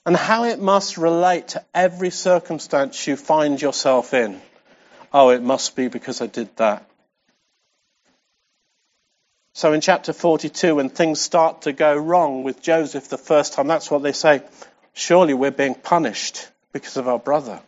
And 0.05 0.15
how 0.15 0.45
it 0.45 0.61
must 0.61 0.99
relate 0.99 1.49
to 1.49 1.65
every 1.75 2.11
circumstance 2.11 3.07
you 3.07 3.17
find 3.17 3.61
yourself 3.61 4.13
in. 4.13 4.39
Oh, 5.15 5.31
it 5.31 5.43
must 5.43 5.77
be 5.77 5.89
because 5.89 6.21
I 6.21 6.27
did 6.27 6.55
that. 6.59 6.87
So 9.55 9.73
in 9.73 9.81
chapter 9.81 10.13
42, 10.13 10.75
when 10.75 10.91
things 10.91 11.19
start 11.19 11.63
to 11.63 11.73
go 11.73 11.97
wrong 11.97 12.45
with 12.45 12.61
Joseph 12.61 13.09
the 13.09 13.17
first 13.17 13.55
time, 13.55 13.67
that's 13.67 13.91
what 13.91 14.03
they 14.03 14.13
say. 14.13 14.43
Surely 14.93 15.33
we're 15.33 15.51
being 15.51 15.75
punished 15.75 16.47
because 16.75 16.99
of 16.99 17.09
our 17.09 17.19
brother. 17.19 17.63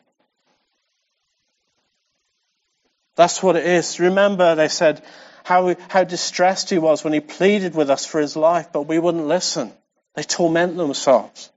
That's 3.17 3.43
what 3.43 3.57
it 3.57 3.65
is. 3.65 3.99
Remember, 3.99 4.55
they 4.57 4.69
said, 4.69 5.03
how, 5.45 5.75
how 5.89 6.05
distressed 6.05 6.71
he 6.71 6.79
was 6.79 7.05
when 7.05 7.13
he 7.13 7.21
pleaded 7.21 7.75
with 7.75 7.91
us 7.91 8.05
for 8.05 8.21
his 8.21 8.37
life, 8.37 8.69
but 8.73 8.83
we 8.83 8.99
wouldn't 8.99 9.27
listen. 9.27 9.73
They 10.15 10.23
torment 10.23 10.77
themselves. 10.77 11.51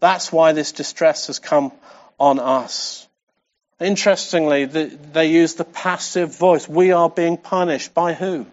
That's 0.00 0.32
why 0.32 0.52
this 0.52 0.72
distress 0.72 1.28
has 1.28 1.38
come 1.38 1.72
on 2.18 2.38
us. 2.38 3.06
Interestingly, 3.80 4.66
the, 4.66 4.86
they 5.12 5.26
use 5.26 5.54
the 5.54 5.64
passive 5.64 6.36
voice. 6.36 6.68
We 6.68 6.92
are 6.92 7.10
being 7.10 7.36
punished. 7.36 7.94
By 7.94 8.14
who? 8.14 8.46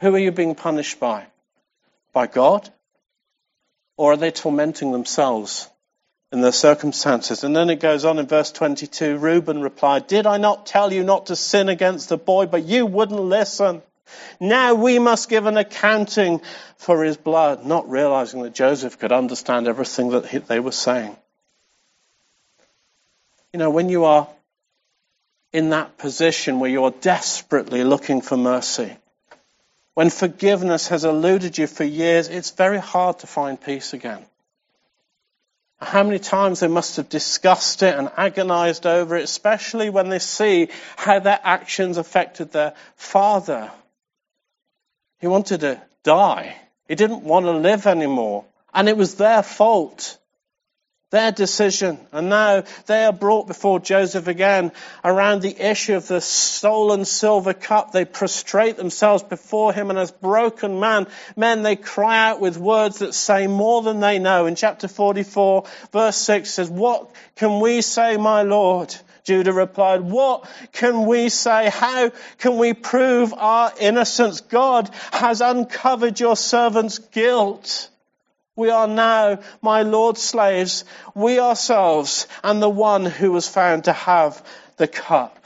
Who 0.00 0.14
are 0.14 0.18
you 0.18 0.32
being 0.32 0.54
punished 0.54 1.00
by? 1.00 1.26
By 2.12 2.26
God? 2.26 2.68
Or 3.96 4.12
are 4.12 4.16
they 4.16 4.30
tormenting 4.30 4.92
themselves 4.92 5.68
in 6.30 6.40
the 6.40 6.52
circumstances. 6.52 7.44
And 7.44 7.56
then 7.56 7.70
it 7.70 7.80
goes 7.80 8.04
on 8.04 8.18
in 8.18 8.26
verse 8.26 8.52
22 8.52 9.18
Reuben 9.18 9.62
replied, 9.62 10.06
Did 10.06 10.26
I 10.26 10.36
not 10.36 10.66
tell 10.66 10.92
you 10.92 11.02
not 11.02 11.26
to 11.26 11.36
sin 11.36 11.68
against 11.68 12.08
the 12.08 12.18
boy, 12.18 12.46
but 12.46 12.64
you 12.64 12.86
wouldn't 12.86 13.20
listen? 13.20 13.82
Now 14.40 14.74
we 14.74 14.98
must 14.98 15.28
give 15.28 15.46
an 15.46 15.56
accounting 15.56 16.40
for 16.76 17.04
his 17.04 17.16
blood, 17.16 17.64
not 17.66 17.90
realizing 17.90 18.42
that 18.42 18.54
Joseph 18.54 18.98
could 18.98 19.12
understand 19.12 19.68
everything 19.68 20.10
that 20.10 20.46
they 20.48 20.60
were 20.60 20.72
saying. 20.72 21.16
You 23.52 23.58
know, 23.58 23.70
when 23.70 23.88
you 23.88 24.04
are 24.04 24.28
in 25.52 25.70
that 25.70 25.96
position 25.96 26.60
where 26.60 26.70
you're 26.70 26.90
desperately 26.90 27.84
looking 27.84 28.20
for 28.20 28.36
mercy, 28.36 28.96
when 29.94 30.10
forgiveness 30.10 30.88
has 30.88 31.04
eluded 31.04 31.58
you 31.58 31.66
for 31.66 31.84
years, 31.84 32.28
it's 32.28 32.50
very 32.50 32.78
hard 32.78 33.18
to 33.20 33.26
find 33.26 33.60
peace 33.60 33.94
again. 33.94 34.24
How 35.80 36.02
many 36.02 36.18
times 36.18 36.60
they 36.60 36.68
must 36.68 36.96
have 36.96 37.08
discussed 37.08 37.82
it 37.82 37.96
and 37.96 38.10
agonized 38.16 38.84
over 38.84 39.16
it, 39.16 39.24
especially 39.24 39.90
when 39.90 40.08
they 40.08 40.18
see 40.18 40.68
how 40.96 41.20
their 41.20 41.38
actions 41.42 41.98
affected 41.98 42.50
their 42.50 42.74
father. 42.96 43.70
He 45.20 45.28
wanted 45.28 45.60
to 45.60 45.80
die. 46.02 46.56
He 46.88 46.96
didn't 46.96 47.22
want 47.22 47.46
to 47.46 47.52
live 47.52 47.86
anymore. 47.86 48.44
And 48.74 48.88
it 48.88 48.96
was 48.96 49.14
their 49.14 49.42
fault. 49.42 50.17
Their 51.10 51.32
decision. 51.32 51.98
And 52.12 52.28
now 52.28 52.64
they 52.84 53.04
are 53.04 53.14
brought 53.14 53.46
before 53.46 53.80
Joseph 53.80 54.26
again 54.26 54.72
around 55.02 55.40
the 55.40 55.70
issue 55.70 55.94
of 55.94 56.06
the 56.06 56.20
stolen 56.20 57.06
silver 57.06 57.54
cup. 57.54 57.92
They 57.92 58.04
prostrate 58.04 58.76
themselves 58.76 59.22
before 59.22 59.72
him 59.72 59.88
and 59.88 59.98
as 59.98 60.10
broken 60.10 60.80
man, 60.80 61.06
men, 61.34 61.62
they 61.62 61.76
cry 61.76 62.28
out 62.28 62.40
with 62.40 62.58
words 62.58 62.98
that 62.98 63.14
say 63.14 63.46
more 63.46 63.80
than 63.80 64.00
they 64.00 64.18
know. 64.18 64.44
In 64.44 64.54
chapter 64.54 64.86
44 64.86 65.64
verse 65.92 66.16
6 66.16 66.50
says, 66.50 66.68
what 66.68 67.10
can 67.36 67.60
we 67.60 67.80
say, 67.80 68.18
my 68.18 68.42
Lord? 68.42 68.94
Judah 69.24 69.52
replied, 69.52 70.02
what 70.02 70.50
can 70.72 71.06
we 71.06 71.30
say? 71.30 71.70
How 71.70 72.10
can 72.38 72.58
we 72.58 72.74
prove 72.74 73.32
our 73.34 73.72
innocence? 73.80 74.42
God 74.42 74.90
has 75.12 75.40
uncovered 75.40 76.20
your 76.20 76.36
servant's 76.36 76.98
guilt. 76.98 77.90
We 78.58 78.70
are 78.70 78.88
now 78.88 79.38
my 79.62 79.82
Lord's 79.82 80.20
slaves, 80.20 80.84
we 81.14 81.38
ourselves, 81.38 82.26
and 82.42 82.60
the 82.60 82.68
one 82.68 83.04
who 83.04 83.30
was 83.30 83.46
found 83.48 83.84
to 83.84 83.92
have 83.92 84.44
the 84.78 84.88
cup. 84.88 85.44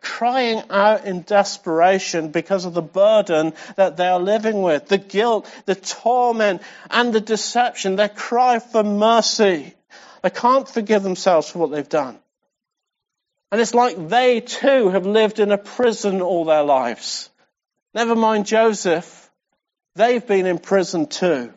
Crying 0.00 0.60
out 0.68 1.04
in 1.04 1.22
desperation 1.22 2.32
because 2.32 2.64
of 2.64 2.74
the 2.74 2.82
burden 2.82 3.52
that 3.76 3.96
they 3.96 4.08
are 4.08 4.18
living 4.18 4.62
with, 4.62 4.88
the 4.88 4.98
guilt, 4.98 5.48
the 5.66 5.76
torment, 5.76 6.62
and 6.90 7.12
the 7.12 7.20
deception. 7.20 7.94
They 7.94 8.08
cry 8.08 8.58
for 8.58 8.82
mercy. 8.82 9.72
They 10.24 10.30
can't 10.30 10.68
forgive 10.68 11.04
themselves 11.04 11.48
for 11.48 11.60
what 11.60 11.70
they've 11.70 11.88
done. 11.88 12.18
And 13.52 13.60
it's 13.60 13.74
like 13.74 14.08
they 14.08 14.40
too 14.40 14.88
have 14.88 15.06
lived 15.06 15.38
in 15.38 15.52
a 15.52 15.58
prison 15.58 16.20
all 16.20 16.44
their 16.46 16.64
lives. 16.64 17.30
Never 17.94 18.16
mind 18.16 18.46
Joseph. 18.46 19.30
They've 19.94 20.26
been 20.26 20.46
in 20.46 20.58
prison 20.58 21.06
too. 21.06 21.54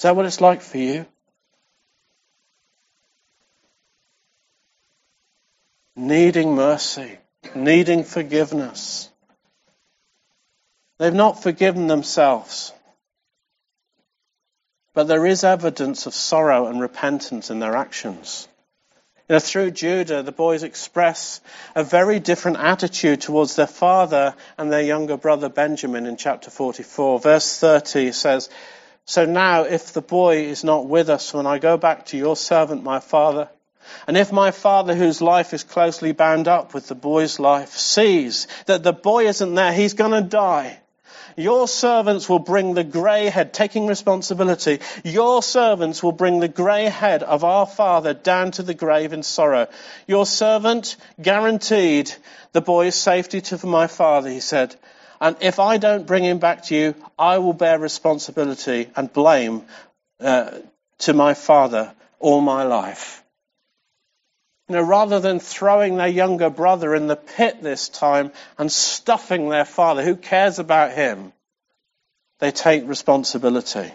Is 0.00 0.04
that 0.04 0.16
what 0.16 0.24
it's 0.24 0.40
like 0.40 0.62
for 0.62 0.78
you? 0.78 1.04
Needing 5.94 6.54
mercy, 6.54 7.18
needing 7.54 8.04
forgiveness. 8.04 9.10
They've 10.98 11.12
not 11.12 11.42
forgiven 11.42 11.86
themselves. 11.86 12.72
But 14.94 15.06
there 15.06 15.26
is 15.26 15.44
evidence 15.44 16.06
of 16.06 16.14
sorrow 16.14 16.68
and 16.68 16.80
repentance 16.80 17.50
in 17.50 17.58
their 17.58 17.76
actions. 17.76 18.48
You 19.28 19.34
know, 19.34 19.38
through 19.38 19.72
Judah, 19.72 20.22
the 20.22 20.32
boys 20.32 20.62
express 20.62 21.42
a 21.74 21.84
very 21.84 22.20
different 22.20 22.56
attitude 22.56 23.20
towards 23.20 23.54
their 23.54 23.66
father 23.66 24.34
and 24.56 24.72
their 24.72 24.80
younger 24.80 25.18
brother 25.18 25.50
Benjamin 25.50 26.06
in 26.06 26.16
chapter 26.16 26.48
44. 26.48 27.20
Verse 27.20 27.58
30 27.60 28.12
says, 28.12 28.48
so 29.10 29.24
now, 29.24 29.64
if 29.64 29.92
the 29.92 30.02
boy 30.02 30.44
is 30.44 30.62
not 30.62 30.86
with 30.86 31.10
us 31.10 31.34
when 31.34 31.44
I 31.44 31.58
go 31.58 31.76
back 31.76 32.06
to 32.06 32.16
your 32.16 32.36
servant, 32.36 32.84
my 32.84 33.00
father, 33.00 33.48
and 34.06 34.16
if 34.16 34.30
my 34.30 34.52
father, 34.52 34.94
whose 34.94 35.20
life 35.20 35.52
is 35.52 35.64
closely 35.64 36.12
bound 36.12 36.46
up 36.46 36.74
with 36.74 36.86
the 36.86 36.94
boy's 36.94 37.40
life, 37.40 37.72
sees 37.72 38.46
that 38.66 38.84
the 38.84 38.92
boy 38.92 39.26
isn't 39.26 39.56
there, 39.56 39.72
he's 39.72 39.94
going 39.94 40.12
to 40.12 40.20
die. 40.20 40.78
Your 41.36 41.66
servants 41.66 42.28
will 42.28 42.38
bring 42.38 42.74
the 42.74 42.84
grey 42.84 43.26
head, 43.26 43.52
taking 43.52 43.88
responsibility. 43.88 44.78
Your 45.02 45.42
servants 45.42 46.04
will 46.04 46.12
bring 46.12 46.38
the 46.38 46.46
grey 46.46 46.84
head 46.84 47.24
of 47.24 47.42
our 47.42 47.66
father 47.66 48.14
down 48.14 48.52
to 48.52 48.62
the 48.62 48.74
grave 48.74 49.12
in 49.12 49.24
sorrow. 49.24 49.66
Your 50.06 50.24
servant 50.24 50.96
guaranteed 51.20 52.14
the 52.52 52.60
boy's 52.60 52.94
safety 52.94 53.40
to 53.40 53.66
my 53.66 53.88
father, 53.88 54.30
he 54.30 54.38
said. 54.38 54.76
And 55.20 55.36
if 55.40 55.58
I 55.58 55.76
don't 55.76 56.06
bring 56.06 56.24
him 56.24 56.38
back 56.38 56.64
to 56.64 56.74
you, 56.74 56.94
I 57.18 57.38
will 57.38 57.52
bear 57.52 57.78
responsibility 57.78 58.88
and 58.96 59.12
blame 59.12 59.64
uh, 60.18 60.52
to 61.00 61.12
my 61.12 61.34
father 61.34 61.92
all 62.18 62.40
my 62.40 62.62
life. 62.62 63.22
You 64.68 64.76
know, 64.76 64.82
rather 64.82 65.20
than 65.20 65.40
throwing 65.40 65.96
their 65.96 66.08
younger 66.08 66.48
brother 66.48 66.94
in 66.94 67.06
the 67.06 67.16
pit 67.16 67.62
this 67.62 67.88
time 67.88 68.32
and 68.56 68.70
stuffing 68.70 69.48
their 69.48 69.64
father, 69.64 70.02
who 70.02 70.16
cares 70.16 70.58
about 70.58 70.92
him? 70.92 71.32
They 72.38 72.52
take 72.52 72.88
responsibility. 72.88 73.92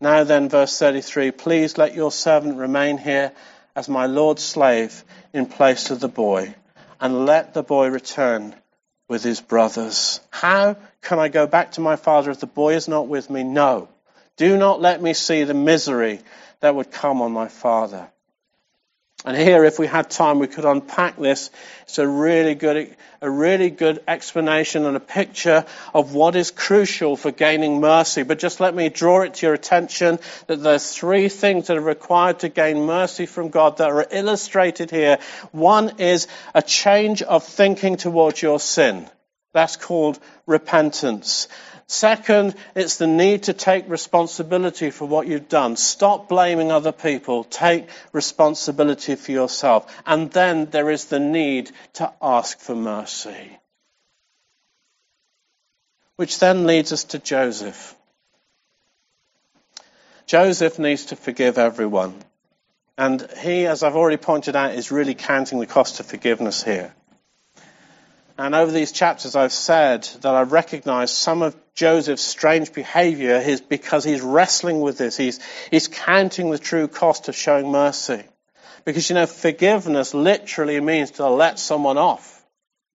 Now 0.00 0.24
then, 0.24 0.48
verse 0.48 0.78
33, 0.78 1.30
please 1.30 1.78
let 1.78 1.94
your 1.94 2.12
servant 2.12 2.58
remain 2.58 2.98
here 2.98 3.32
as 3.74 3.88
my 3.88 4.06
Lord's 4.06 4.42
slave 4.42 5.04
in 5.32 5.46
place 5.46 5.90
of 5.90 6.00
the 6.00 6.08
boy, 6.08 6.54
and 7.00 7.24
let 7.24 7.54
the 7.54 7.62
boy 7.62 7.88
return 7.88 8.54
with 9.08 9.24
his 9.24 9.40
brothers. 9.40 10.20
How 10.30 10.76
can 11.02 11.18
I 11.18 11.28
go 11.28 11.46
back 11.46 11.72
to 11.72 11.80
my 11.80 11.96
father 11.96 12.30
if 12.30 12.40
the 12.40 12.46
boy 12.46 12.74
is 12.74 12.88
not 12.88 13.08
with 13.08 13.30
me? 13.30 13.42
No. 13.42 13.88
Do 14.36 14.56
not 14.56 14.80
let 14.80 15.02
me 15.02 15.14
see 15.14 15.44
the 15.44 15.54
misery 15.54 16.20
that 16.60 16.74
would 16.74 16.92
come 16.92 17.22
on 17.22 17.32
my 17.32 17.48
father. 17.48 18.08
And 19.24 19.36
here, 19.36 19.64
if 19.64 19.80
we 19.80 19.88
had 19.88 20.10
time, 20.10 20.38
we 20.38 20.46
could 20.46 20.64
unpack 20.64 21.16
this. 21.16 21.50
It's 21.82 21.98
a 21.98 22.06
really 22.06 22.54
good, 22.54 22.94
a 23.20 23.28
really 23.28 23.68
good 23.68 24.00
explanation 24.06 24.86
and 24.86 24.96
a 24.96 25.00
picture 25.00 25.64
of 25.92 26.14
what 26.14 26.36
is 26.36 26.52
crucial 26.52 27.16
for 27.16 27.32
gaining 27.32 27.80
mercy. 27.80 28.22
But 28.22 28.38
just 28.38 28.60
let 28.60 28.76
me 28.76 28.90
draw 28.90 29.22
it 29.22 29.34
to 29.34 29.46
your 29.46 29.54
attention 29.54 30.20
that 30.46 30.62
there 30.62 30.76
are 30.76 30.78
three 30.78 31.28
things 31.28 31.66
that 31.66 31.76
are 31.76 31.80
required 31.80 32.38
to 32.40 32.48
gain 32.48 32.86
mercy 32.86 33.26
from 33.26 33.48
God 33.48 33.78
that 33.78 33.90
are 33.90 34.06
illustrated 34.08 34.92
here. 34.92 35.18
One 35.50 35.98
is 35.98 36.28
a 36.54 36.62
change 36.62 37.20
of 37.22 37.42
thinking 37.42 37.96
towards 37.96 38.40
your 38.40 38.60
sin. 38.60 39.10
That's 39.52 39.76
called 39.76 40.20
repentance. 40.46 41.48
Second, 41.90 42.54
it's 42.74 42.98
the 42.98 43.06
need 43.06 43.44
to 43.44 43.54
take 43.54 43.88
responsibility 43.88 44.90
for 44.90 45.08
what 45.08 45.26
you've 45.26 45.48
done. 45.48 45.74
Stop 45.76 46.28
blaming 46.28 46.70
other 46.70 46.92
people. 46.92 47.44
Take 47.44 47.88
responsibility 48.12 49.14
for 49.14 49.32
yourself. 49.32 49.90
And 50.04 50.30
then 50.30 50.66
there 50.66 50.90
is 50.90 51.06
the 51.06 51.18
need 51.18 51.70
to 51.94 52.12
ask 52.20 52.60
for 52.60 52.76
mercy. 52.76 53.58
Which 56.16 56.38
then 56.38 56.66
leads 56.66 56.92
us 56.92 57.04
to 57.04 57.18
Joseph. 57.18 57.94
Joseph 60.26 60.78
needs 60.78 61.06
to 61.06 61.16
forgive 61.16 61.56
everyone. 61.56 62.14
And 62.98 63.26
he, 63.38 63.64
as 63.64 63.82
I've 63.82 63.96
already 63.96 64.18
pointed 64.18 64.56
out, 64.56 64.74
is 64.74 64.92
really 64.92 65.14
counting 65.14 65.58
the 65.58 65.66
cost 65.66 66.00
of 66.00 66.06
forgiveness 66.06 66.62
here. 66.62 66.94
And 68.38 68.54
over 68.54 68.70
these 68.70 68.92
chapters, 68.92 69.34
I've 69.34 69.52
said 69.52 70.04
that 70.20 70.32
I've 70.32 70.52
recognized 70.52 71.14
some 71.14 71.42
of 71.42 71.56
Joseph's 71.74 72.22
strange 72.22 72.72
behavior 72.72 73.34
is 73.34 73.60
because 73.60 74.04
he's 74.04 74.20
wrestling 74.20 74.80
with 74.80 74.96
this. 74.96 75.16
He's, 75.16 75.40
he's 75.72 75.88
counting 75.88 76.50
the 76.50 76.58
true 76.58 76.86
cost 76.86 77.28
of 77.28 77.34
showing 77.34 77.72
mercy. 77.72 78.22
Because, 78.84 79.10
you 79.10 79.14
know, 79.14 79.26
forgiveness 79.26 80.14
literally 80.14 80.80
means 80.80 81.10
to 81.12 81.28
let 81.28 81.58
someone 81.58 81.98
off. 81.98 82.46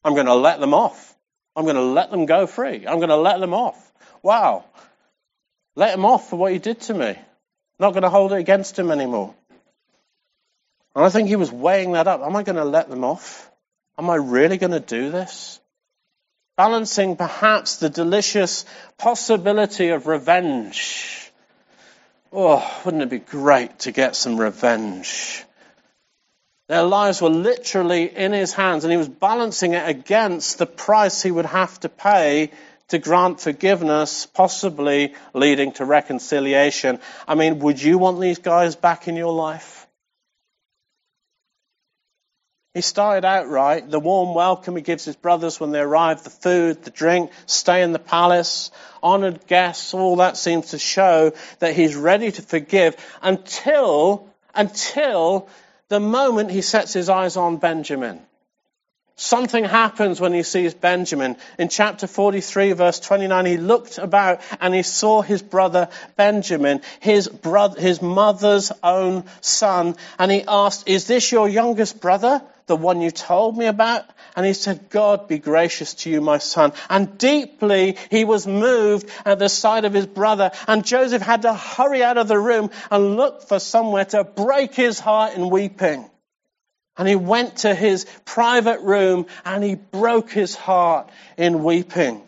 I'm 0.01 0.13
going 0.13 0.27
to 0.27 0.33
let 0.33 0.61
them 0.61 0.73
off. 0.73 1.13
I'm 1.57 1.65
going 1.65 1.75
to 1.75 1.81
let 1.81 2.09
them 2.09 2.25
go 2.25 2.47
free. 2.47 2.87
I'm 2.87 2.97
going 2.99 3.09
to 3.09 3.17
let 3.17 3.41
them 3.41 3.53
off. 3.53 3.91
Wow. 4.21 4.63
Let 5.75 5.93
him 5.93 6.05
off 6.05 6.29
for 6.29 6.37
what 6.37 6.53
he 6.53 6.59
did 6.59 6.79
to 6.81 6.93
me. 6.93 7.17
Not 7.79 7.91
going 7.91 8.03
to 8.03 8.09
hold 8.09 8.31
it 8.31 8.39
against 8.39 8.79
him 8.79 8.91
anymore. 8.91 9.35
And 10.95 11.03
I 11.03 11.09
think 11.09 11.27
he 11.27 11.35
was 11.35 11.51
weighing 11.51 11.91
that 11.93 12.07
up. 12.07 12.21
Am 12.21 12.33
I 12.33 12.43
going 12.43 12.55
to 12.55 12.63
let 12.63 12.89
them 12.89 13.03
off? 13.03 13.49
Am 13.97 14.09
I 14.09 14.15
really 14.15 14.57
going 14.57 14.71
to 14.71 14.79
do 14.79 15.11
this? 15.11 15.59
Balancing 16.57 17.15
perhaps 17.15 17.77
the 17.77 17.89
delicious 17.89 18.65
possibility 18.97 19.89
of 19.89 20.07
revenge. 20.07 21.31
Oh, 22.31 22.81
wouldn't 22.83 23.03
it 23.03 23.09
be 23.09 23.19
great 23.19 23.79
to 23.79 23.91
get 23.91 24.15
some 24.15 24.39
revenge? 24.39 25.43
Their 26.69 26.83
lives 26.83 27.21
were 27.21 27.29
literally 27.29 28.05
in 28.05 28.31
his 28.31 28.53
hands, 28.53 28.83
and 28.83 28.91
he 28.91 28.97
was 28.97 29.09
balancing 29.09 29.73
it 29.73 29.87
against 29.87 30.57
the 30.57 30.65
price 30.65 31.21
he 31.21 31.29
would 31.29 31.45
have 31.45 31.79
to 31.81 31.89
pay 31.89 32.51
to 32.87 32.99
grant 32.99 33.41
forgiveness, 33.41 34.25
possibly 34.25 35.13
leading 35.33 35.73
to 35.73 35.85
reconciliation. 35.85 36.99
I 37.27 37.35
mean, 37.35 37.59
would 37.59 37.81
you 37.81 37.97
want 37.97 38.19
these 38.19 38.39
guys 38.39 38.75
back 38.75 39.07
in 39.07 39.15
your 39.15 39.33
life? 39.33 39.82
He 42.73 42.81
started 42.81 43.23
out 43.23 43.47
right. 43.49 43.87
The 43.87 43.99
warm 43.99 44.33
welcome 44.33 44.75
he 44.75 44.81
gives 44.81 45.05
his 45.05 45.15
brothers 45.15 45.59
when 45.59 45.71
they 45.71 45.79
arrive, 45.79 46.23
the 46.23 46.31
food, 46.31 46.83
the 46.83 46.89
drink, 46.89 47.31
stay 47.45 47.83
in 47.83 47.91
the 47.91 47.99
palace, 47.99 48.71
honored 49.03 49.45
guests, 49.45 49.93
all 49.93 50.15
that 50.15 50.37
seems 50.37 50.71
to 50.71 50.79
show 50.79 51.33
that 51.59 51.75
he's 51.75 51.95
ready 51.95 52.31
to 52.31 52.41
forgive 52.41 52.95
until, 53.21 54.27
until 54.55 55.49
the 55.89 55.99
moment 55.99 56.49
he 56.49 56.61
sets 56.61 56.93
his 56.93 57.09
eyes 57.09 57.37
on 57.37 57.57
Benjamin. 57.57 58.19
Something 59.23 59.63
happens 59.63 60.19
when 60.19 60.33
he 60.33 60.43
sees 60.43 60.73
Benjamin. 60.73 61.37
In 61.57 61.69
chapter 61.69 62.07
43, 62.07 62.73
verse 62.73 62.99
29, 62.99 63.45
he 63.45 63.55
looked 63.55 63.97
about 63.97 64.41
and 64.59 64.75
he 64.75 64.83
saw 64.83 65.21
his 65.21 65.41
brother 65.41 65.87
Benjamin, 66.17 66.81
his 66.99 67.29
brother, 67.29 67.79
his 67.79 68.01
mother's 68.01 68.73
own 68.83 69.23
son, 69.39 69.95
and 70.19 70.29
he 70.29 70.43
asked, 70.45 70.89
Is 70.89 71.07
this 71.07 71.31
your 71.31 71.47
youngest 71.47 72.01
brother? 72.01 72.41
the 72.65 72.75
one 72.75 73.01
you 73.01 73.11
told 73.11 73.57
me 73.57 73.65
about? 73.65 74.05
And 74.35 74.45
he 74.45 74.53
said, 74.53 74.89
God 74.89 75.27
be 75.29 75.37
gracious 75.37 75.93
to 75.95 76.09
you, 76.09 76.19
my 76.19 76.37
son. 76.37 76.73
And 76.89 77.17
deeply 77.17 77.97
he 78.09 78.25
was 78.25 78.45
moved 78.45 79.09
at 79.25 79.39
the 79.39 79.49
sight 79.49 79.85
of 79.85 79.93
his 79.93 80.07
brother. 80.07 80.51
And 80.67 80.85
Joseph 80.85 81.21
had 81.21 81.43
to 81.43 81.53
hurry 81.53 82.03
out 82.03 82.17
of 82.17 82.27
the 82.27 82.39
room 82.39 82.71
and 82.89 83.15
look 83.15 83.43
for 83.47 83.59
somewhere 83.59 84.05
to 84.05 84.23
break 84.23 84.75
his 84.75 84.99
heart 84.99 85.35
in 85.35 85.49
weeping. 85.49 86.09
And 86.97 87.07
he 87.07 87.15
went 87.15 87.57
to 87.57 87.73
his 87.73 88.05
private 88.25 88.81
room 88.81 89.25
and 89.45 89.63
he 89.63 89.75
broke 89.75 90.31
his 90.31 90.55
heart 90.55 91.09
in 91.37 91.63
weeping. 91.63 92.21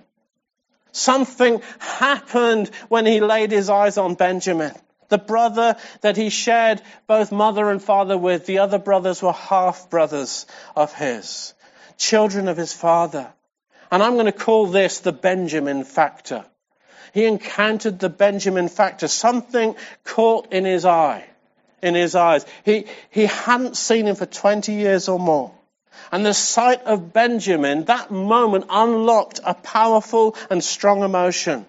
Something 0.92 1.62
happened 1.78 2.70
when 2.88 3.06
he 3.06 3.20
laid 3.20 3.52
his 3.52 3.70
eyes 3.70 3.98
on 3.98 4.16
Benjamin. 4.16 4.72
The 5.10 5.18
brother 5.18 5.76
that 6.02 6.18
he 6.18 6.30
shared 6.30 6.82
both 7.06 7.32
mother 7.32 7.70
and 7.70 7.82
father 7.82 8.18
with, 8.18 8.46
the 8.46 8.60
other 8.60 8.80
brothers 8.80 9.22
were 9.22 9.34
half 9.34 9.90
brothers 9.90 10.48
of 10.76 10.94
his, 10.94 11.54
children 11.98 12.48
of 12.48 12.58
his 12.58 12.74
father. 12.74 13.32
And 13.92 14.02
I'm 14.02 14.14
going 14.14 14.26
to 14.26 14.32
call 14.32 14.68
this 14.68 15.00
the 15.00 15.12
Benjamin 15.12 15.84
factor. 15.84 16.46
He 17.14 17.26
encountered 17.26 18.00
the 18.00 18.10
Benjamin 18.10 18.68
factor, 18.68 19.08
something 19.08 19.76
caught 20.04 20.52
in 20.52 20.66
his 20.66 20.86
eye, 20.86 21.26
in 21.86 21.96
his 21.96 22.16
eyes. 22.16 22.46
He, 22.64 22.86
he 23.12 23.28
hadn't 23.28 23.78
seen 23.78 24.08
him 24.08 24.16
for 24.16 24.26
20 24.26 24.74
years 24.74 25.08
or 25.08 25.20
more. 25.20 25.52
And 26.12 26.26
the 26.26 26.34
sight 26.34 26.84
of 26.84 27.14
Benjamin, 27.14 27.86
that 27.86 28.12
moment 28.12 28.66
unlocked 28.70 29.40
a 29.44 29.54
powerful 29.54 30.36
and 30.50 30.64
strong 30.64 31.04
emotion. 31.04 31.66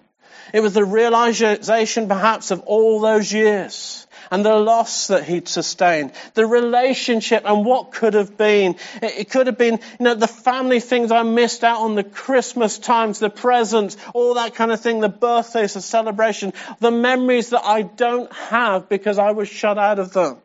It 0.53 0.61
was 0.61 0.73
the 0.73 0.85
realization 0.85 2.07
perhaps 2.07 2.51
of 2.51 2.61
all 2.61 2.99
those 3.01 3.31
years 3.31 4.06
and 4.31 4.45
the 4.45 4.55
loss 4.55 5.07
that 5.07 5.23
he'd 5.23 5.47
sustained, 5.47 6.11
the 6.33 6.45
relationship 6.45 7.43
and 7.45 7.65
what 7.65 7.91
could 7.91 8.13
have 8.13 8.37
been. 8.37 8.75
It 9.01 9.29
could 9.29 9.47
have 9.47 9.57
been, 9.57 9.79
you 9.99 10.03
know, 10.03 10.15
the 10.15 10.27
family 10.27 10.79
things 10.79 11.11
I 11.11 11.23
missed 11.23 11.63
out 11.63 11.81
on, 11.81 11.95
the 11.95 12.03
Christmas 12.03 12.77
times, 12.77 13.19
the 13.19 13.29
presents, 13.29 13.97
all 14.13 14.35
that 14.35 14.55
kind 14.55 14.71
of 14.71 14.81
thing, 14.81 14.99
the 14.99 15.09
birthdays, 15.09 15.73
the 15.73 15.81
celebration, 15.81 16.53
the 16.79 16.91
memories 16.91 17.51
that 17.51 17.63
I 17.63 17.81
don't 17.81 18.31
have 18.33 18.89
because 18.89 19.17
I 19.17 19.31
was 19.31 19.47
shut 19.47 19.77
out 19.77 19.99
of 19.99 20.13
them. 20.13 20.37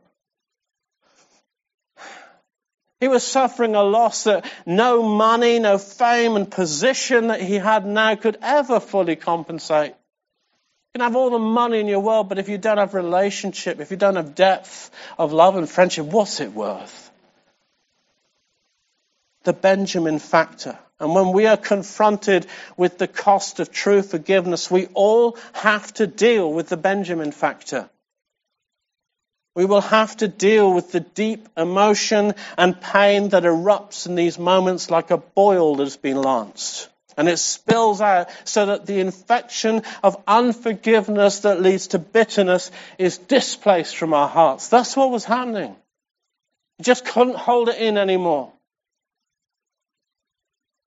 He 3.02 3.08
was 3.08 3.24
suffering 3.24 3.74
a 3.74 3.82
loss 3.82 4.24
that 4.24 4.48
no 4.64 5.02
money, 5.02 5.58
no 5.58 5.76
fame 5.76 6.36
and 6.36 6.48
position 6.48 7.26
that 7.28 7.40
he 7.40 7.56
had 7.56 7.84
now 7.84 8.14
could 8.14 8.38
ever 8.40 8.78
fully 8.78 9.16
compensate. 9.16 9.94
You 10.94 10.98
can 10.98 11.06
have 11.06 11.16
all 11.16 11.30
the 11.30 11.38
money 11.38 11.80
in 11.80 11.88
your 11.88 12.00
world, 12.00 12.28
but 12.28 12.38
if 12.38 12.50
you 12.50 12.58
don't 12.58 12.76
have 12.76 12.92
relationship, 12.92 13.80
if 13.80 13.90
you 13.90 13.96
don't 13.96 14.16
have 14.16 14.34
depth 14.34 14.90
of 15.18 15.32
love 15.32 15.56
and 15.56 15.66
friendship, 15.66 16.04
what's 16.04 16.40
it 16.40 16.52
worth? 16.52 17.10
The 19.44 19.54
Benjamin 19.54 20.18
factor. 20.18 20.78
And 21.00 21.14
when 21.14 21.32
we 21.32 21.46
are 21.46 21.56
confronted 21.56 22.46
with 22.76 22.98
the 22.98 23.08
cost 23.08 23.58
of 23.58 23.72
true 23.72 24.02
forgiveness, 24.02 24.70
we 24.70 24.86
all 24.92 25.38
have 25.54 25.94
to 25.94 26.06
deal 26.06 26.52
with 26.52 26.68
the 26.68 26.76
Benjamin 26.76 27.32
factor. 27.32 27.88
We 29.54 29.64
will 29.64 29.80
have 29.80 30.14
to 30.18 30.28
deal 30.28 30.74
with 30.74 30.92
the 30.92 31.00
deep 31.00 31.48
emotion 31.56 32.34
and 32.58 32.78
pain 32.78 33.30
that 33.30 33.44
erupts 33.44 34.06
in 34.06 34.14
these 34.14 34.38
moments 34.38 34.90
like 34.90 35.10
a 35.10 35.16
boil 35.16 35.76
that 35.76 35.84
has 35.84 35.96
been 35.96 36.20
launched. 36.20 36.88
And 37.16 37.28
it 37.28 37.38
spills 37.38 38.00
out 38.00 38.28
so 38.44 38.66
that 38.66 38.86
the 38.86 39.00
infection 39.00 39.82
of 40.02 40.22
unforgiveness 40.26 41.40
that 41.40 41.60
leads 41.60 41.88
to 41.88 41.98
bitterness 41.98 42.70
is 42.98 43.18
displaced 43.18 43.96
from 43.96 44.14
our 44.14 44.28
hearts. 44.28 44.68
That's 44.68 44.96
what 44.96 45.10
was 45.10 45.24
happening. 45.24 45.76
You 46.78 46.84
just 46.84 47.04
couldn't 47.04 47.36
hold 47.36 47.68
it 47.68 47.78
in 47.78 47.98
anymore. 47.98 48.52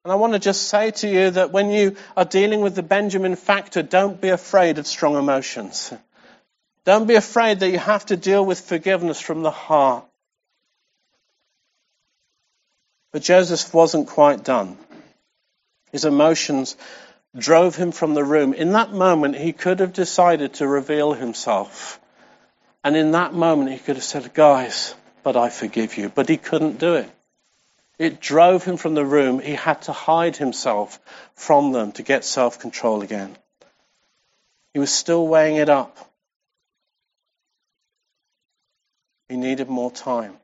And 0.03 0.11
I 0.11 0.15
want 0.15 0.33
to 0.33 0.39
just 0.39 0.67
say 0.67 0.91
to 0.91 1.07
you 1.07 1.31
that 1.31 1.51
when 1.51 1.71
you 1.71 1.95
are 2.15 2.25
dealing 2.25 2.61
with 2.61 2.75
the 2.75 2.83
Benjamin 2.83 3.35
factor, 3.35 3.81
don't 3.81 4.21
be 4.21 4.29
afraid 4.29 4.77
of 4.77 4.85
strong 4.85 5.15
emotions. 5.15 5.91
Don't 6.85 7.07
be 7.07 7.15
afraid 7.15 7.61
that 7.61 7.71
you 7.71 7.79
have 7.79 8.05
to 8.07 8.15
deal 8.15 8.45
with 8.45 8.59
forgiveness 8.59 9.19
from 9.19 9.41
the 9.41 9.49
heart. 9.49 10.05
But 13.11 13.23
Joseph 13.23 13.73
wasn't 13.73 14.07
quite 14.07 14.43
done. 14.43 14.77
His 15.95 16.03
emotions 16.03 16.75
drove 17.37 17.77
him 17.77 17.93
from 17.93 18.15
the 18.15 18.23
room. 18.25 18.53
In 18.53 18.73
that 18.73 18.91
moment, 18.91 19.37
he 19.37 19.53
could 19.53 19.79
have 19.79 19.93
decided 19.93 20.55
to 20.55 20.67
reveal 20.67 21.13
himself. 21.13 22.01
And 22.83 22.97
in 22.97 23.11
that 23.11 23.33
moment, 23.33 23.71
he 23.71 23.77
could 23.77 23.95
have 23.95 24.03
said, 24.03 24.33
Guys, 24.33 24.93
but 25.23 25.37
I 25.37 25.47
forgive 25.47 25.95
you. 25.97 26.09
But 26.09 26.27
he 26.27 26.35
couldn't 26.35 26.79
do 26.79 26.95
it. 26.95 27.09
It 27.97 28.19
drove 28.19 28.65
him 28.65 28.75
from 28.75 28.93
the 28.93 29.05
room. 29.05 29.39
He 29.39 29.53
had 29.53 29.83
to 29.83 29.93
hide 29.93 30.35
himself 30.35 30.99
from 31.33 31.71
them 31.71 31.93
to 31.93 32.03
get 32.03 32.25
self 32.25 32.59
control 32.59 33.01
again. 33.01 33.37
He 34.73 34.79
was 34.79 34.91
still 34.91 35.25
weighing 35.25 35.55
it 35.55 35.69
up. 35.69 35.97
He 39.29 39.37
needed 39.37 39.69
more 39.69 39.91
time. 39.91 40.35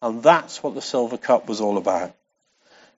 And 0.00 0.22
that's 0.22 0.62
what 0.62 0.76
the 0.76 0.80
silver 0.80 1.18
cup 1.18 1.48
was 1.48 1.60
all 1.60 1.76
about. 1.76 2.14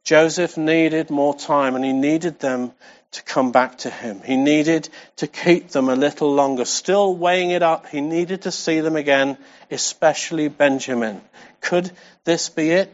Joseph 0.05 0.57
needed 0.57 1.11
more 1.11 1.35
time 1.35 1.75
and 1.75 1.85
he 1.85 1.93
needed 1.93 2.41
them 2.41 2.73
to 3.13 3.23
come 3.23 3.53
back 3.53 3.79
to 3.79 3.91
him. 3.91 4.21
He 4.23 4.37
needed 4.37 4.89
to 5.17 5.27
keep 5.27 5.69
them 5.69 5.89
a 5.89 5.97
little 5.97 6.33
longer. 6.33 6.65
Still 6.65 7.15
weighing 7.15 7.51
it 7.51 7.63
up, 7.63 7.87
he 7.89 8.01
needed 8.01 8.43
to 8.43 8.53
see 8.53 8.81
them 8.81 8.97
again, 8.97 9.39
especially 9.71 10.49
Benjamin. 10.49 11.21
Could 11.61 11.91
this 12.25 12.49
be 12.49 12.71
it? 12.71 12.93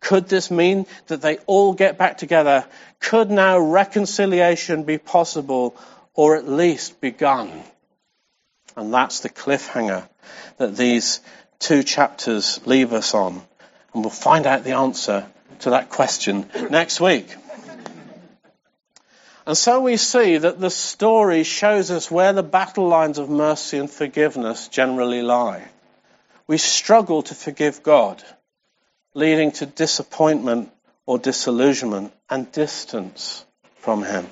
Could 0.00 0.28
this 0.28 0.50
mean 0.50 0.86
that 1.08 1.20
they 1.20 1.38
all 1.46 1.74
get 1.74 1.98
back 1.98 2.18
together? 2.18 2.66
Could 3.00 3.30
now 3.30 3.58
reconciliation 3.58 4.84
be 4.84 4.98
possible 4.98 5.76
or 6.14 6.36
at 6.36 6.48
least 6.48 7.00
begun? 7.00 7.62
And 8.76 8.92
that's 8.92 9.20
the 9.20 9.28
cliffhanger 9.28 10.08
that 10.56 10.76
these 10.76 11.20
two 11.58 11.82
chapters 11.82 12.60
leave 12.66 12.92
us 12.92 13.14
on. 13.14 13.42
And 13.92 14.02
we'll 14.02 14.10
find 14.10 14.46
out 14.46 14.64
the 14.64 14.72
answer 14.72 15.26
to 15.60 15.70
that 15.70 15.90
question 15.90 16.48
next 16.70 17.00
week. 17.00 17.34
And 19.46 19.56
so 19.56 19.80
we 19.80 19.96
see 19.96 20.38
that 20.38 20.60
the 20.60 20.70
story 20.70 21.42
shows 21.42 21.90
us 21.90 22.10
where 22.10 22.32
the 22.32 22.42
battle 22.42 22.86
lines 22.86 23.18
of 23.18 23.30
mercy 23.30 23.78
and 23.78 23.90
forgiveness 23.90 24.68
generally 24.68 25.22
lie. 25.22 25.68
We 26.46 26.58
struggle 26.58 27.22
to 27.22 27.34
forgive 27.34 27.82
God, 27.82 28.22
leading 29.14 29.52
to 29.52 29.66
disappointment 29.66 30.70
or 31.06 31.18
disillusionment 31.18 32.12
and 32.28 32.50
distance 32.52 33.44
from 33.78 34.04
Him. 34.04 34.26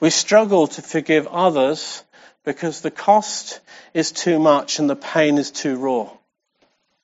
We 0.00 0.10
struggle 0.10 0.66
to 0.66 0.82
forgive 0.82 1.26
others 1.28 2.02
because 2.44 2.80
the 2.80 2.90
cost 2.90 3.60
is 3.94 4.12
too 4.12 4.38
much 4.38 4.78
and 4.78 4.90
the 4.90 4.96
pain 4.96 5.38
is 5.38 5.50
too 5.50 5.76
raw 5.76 6.10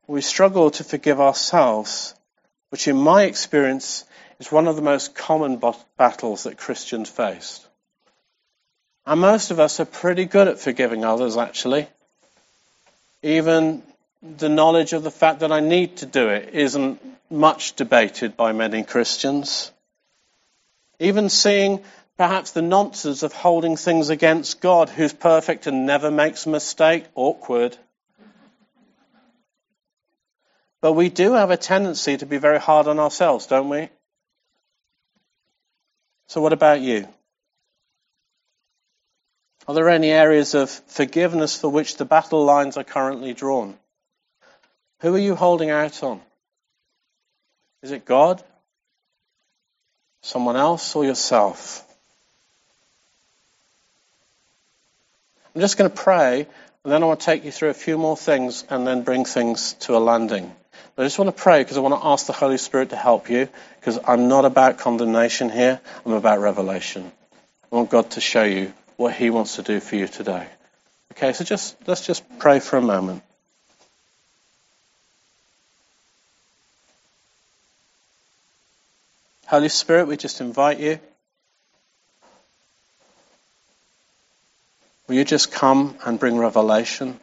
we 0.09 0.23
struggle 0.23 0.71
to 0.71 0.83
forgive 0.83 1.21
ourselves, 1.21 2.15
which 2.71 2.89
in 2.89 2.97
my 2.97 3.25
experience 3.25 4.05
is 4.39 4.53
one 4.53 4.69
of 4.69 4.77
the 4.77 4.83
most 4.83 5.15
common 5.15 5.61
battles 5.97 6.45
that 6.45 6.59
Christians 6.59 7.09
face. 7.09 7.67
And 9.07 9.21
most 9.21 9.51
of 9.51 9.59
us 9.59 9.81
are 9.81 9.87
pretty 9.87 10.27
good 10.27 10.49
at 10.49 10.61
forgiving 10.61 11.05
others, 11.05 11.37
actually. 11.37 11.89
Even 13.23 13.83
the 14.23 14.49
knowledge 14.49 14.93
of 14.93 15.03
the 15.03 15.11
fact 15.11 15.41
that 15.41 15.53
I 15.53 15.61
need 15.61 15.99
to 15.99 16.07
do 16.07 16.29
it 16.29 16.51
isn't 16.55 17.01
much 17.31 17.75
debated 17.75 18.37
by 18.37 18.53
many 18.53 18.83
Christians. 18.83 19.71
Even 20.99 21.29
seeing 21.29 21.83
perhaps 22.17 22.51
the 22.51 22.63
nonsense 22.63 23.23
of 23.23 23.33
holding 23.33 23.77
things 23.77 24.11
against 24.11 24.61
God, 24.61 24.89
who's 24.89 25.13
perfect 25.13 25.67
and 25.67 25.87
never 25.87 26.11
makes 26.11 26.47
a 26.47 26.51
mistake, 26.51 27.05
awkward. 27.15 27.77
But 30.81 30.93
we 30.93 31.09
do 31.09 31.33
have 31.33 31.51
a 31.51 31.57
tendency 31.57 32.17
to 32.17 32.27
be 32.27 32.39
very 32.39 32.61
hard 32.61 32.87
on 32.87 32.99
ourselves, 32.99 33.47
don't 33.47 33.69
we? 33.69 33.89
So, 36.29 36.41
what 36.41 36.53
about 36.53 36.81
you? 36.81 37.09
Are 39.67 39.75
there 39.75 39.89
any 39.89 40.11
areas 40.11 40.55
of 40.55 40.71
forgiveness 40.71 41.59
for 41.61 41.69
which 41.69 41.97
the 41.97 42.05
battle 42.05 42.45
lines 42.45 42.77
are 42.77 42.85
currently 42.85 43.35
drawn? 43.35 43.77
Who 45.01 45.15
are 45.15 45.19
you 45.19 45.35
holding 45.35 45.71
out 45.71 46.03
on? 46.03 46.21
Is 47.83 47.91
it 47.91 48.05
God? 48.05 48.43
Someone 50.23 50.57
else 50.57 50.97
or 50.97 51.05
yourself? 51.05 51.85
I'm 55.55 55.61
just 55.61 55.77
going 55.77 55.91
to 55.91 55.97
pray, 55.97 56.47
and 56.85 56.93
then 56.93 57.03
I 57.03 57.07
want 57.07 57.21
to 57.21 57.27
take 57.27 57.45
you 57.45 57.51
through 57.53 57.71
a 57.71 57.75
few 57.75 57.99
more 57.99 58.17
things 58.17 58.65
and 58.71 58.87
then 58.87 59.03
bring 59.03 59.25
things 59.25 59.75
to 59.81 59.97
a 59.97 59.99
landing. 59.99 60.55
But 60.95 61.03
I 61.03 61.07
just 61.07 61.19
want 61.19 61.35
to 61.35 61.43
pray 61.43 61.63
because 61.63 61.77
I 61.77 61.81
want 61.81 62.01
to 62.01 62.07
ask 62.07 62.27
the 62.27 62.33
Holy 62.33 62.59
Spirit 62.59 62.91
to 62.91 62.97
help 62.97 63.31
you 63.31 63.49
because 63.79 63.99
I'm 64.05 64.29
not 64.29 64.45
about 64.45 64.79
condemnation 64.79 65.51
here, 65.51 65.81
I'm 66.05 66.13
about 66.13 66.41
revelation. 66.41 67.11
I 67.71 67.77
want 67.77 67.91
God 67.91 68.11
to 68.13 68.21
show 68.21 68.45
you 68.45 68.73
what 68.97 69.15
He 69.15 69.31
wants 69.31 69.57
to 69.57 69.63
do 69.63 69.81
for 69.81 69.97
you 69.97 70.09
today. 70.09 70.47
Okay, 71.13 71.33
so 71.33 71.45
just 71.45 71.77
let's 71.87 72.07
just 72.07 72.25
pray 72.39 72.61
for 72.61 72.77
a 72.77 72.83
moment. 72.83 73.23
Holy 79.47 79.69
Spirit, 79.69 80.09
we 80.09 80.17
just 80.17 80.41
invite 80.41 80.79
you. 80.79 81.01
Will 85.07 85.15
you 85.15 85.25
just 85.25 85.51
come 85.51 85.97
and 86.05 86.21
bring 86.21 86.37
revelation? 86.37 87.19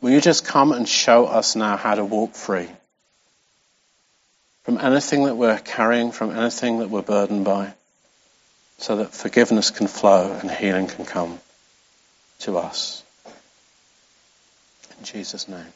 Will 0.00 0.10
you 0.10 0.20
just 0.20 0.44
come 0.44 0.72
and 0.72 0.88
show 0.88 1.26
us 1.26 1.56
now 1.56 1.76
how 1.76 1.94
to 1.94 2.04
walk 2.04 2.34
free 2.34 2.68
from 4.62 4.78
anything 4.78 5.24
that 5.24 5.36
we're 5.36 5.58
carrying, 5.58 6.12
from 6.12 6.30
anything 6.30 6.78
that 6.78 6.90
we're 6.90 7.02
burdened 7.02 7.44
by, 7.44 7.72
so 8.78 8.96
that 8.96 9.12
forgiveness 9.12 9.70
can 9.70 9.88
flow 9.88 10.32
and 10.32 10.50
healing 10.50 10.86
can 10.86 11.04
come 11.04 11.38
to 12.40 12.58
us? 12.58 13.02
In 14.98 15.04
Jesus' 15.04 15.48
name. 15.48 15.72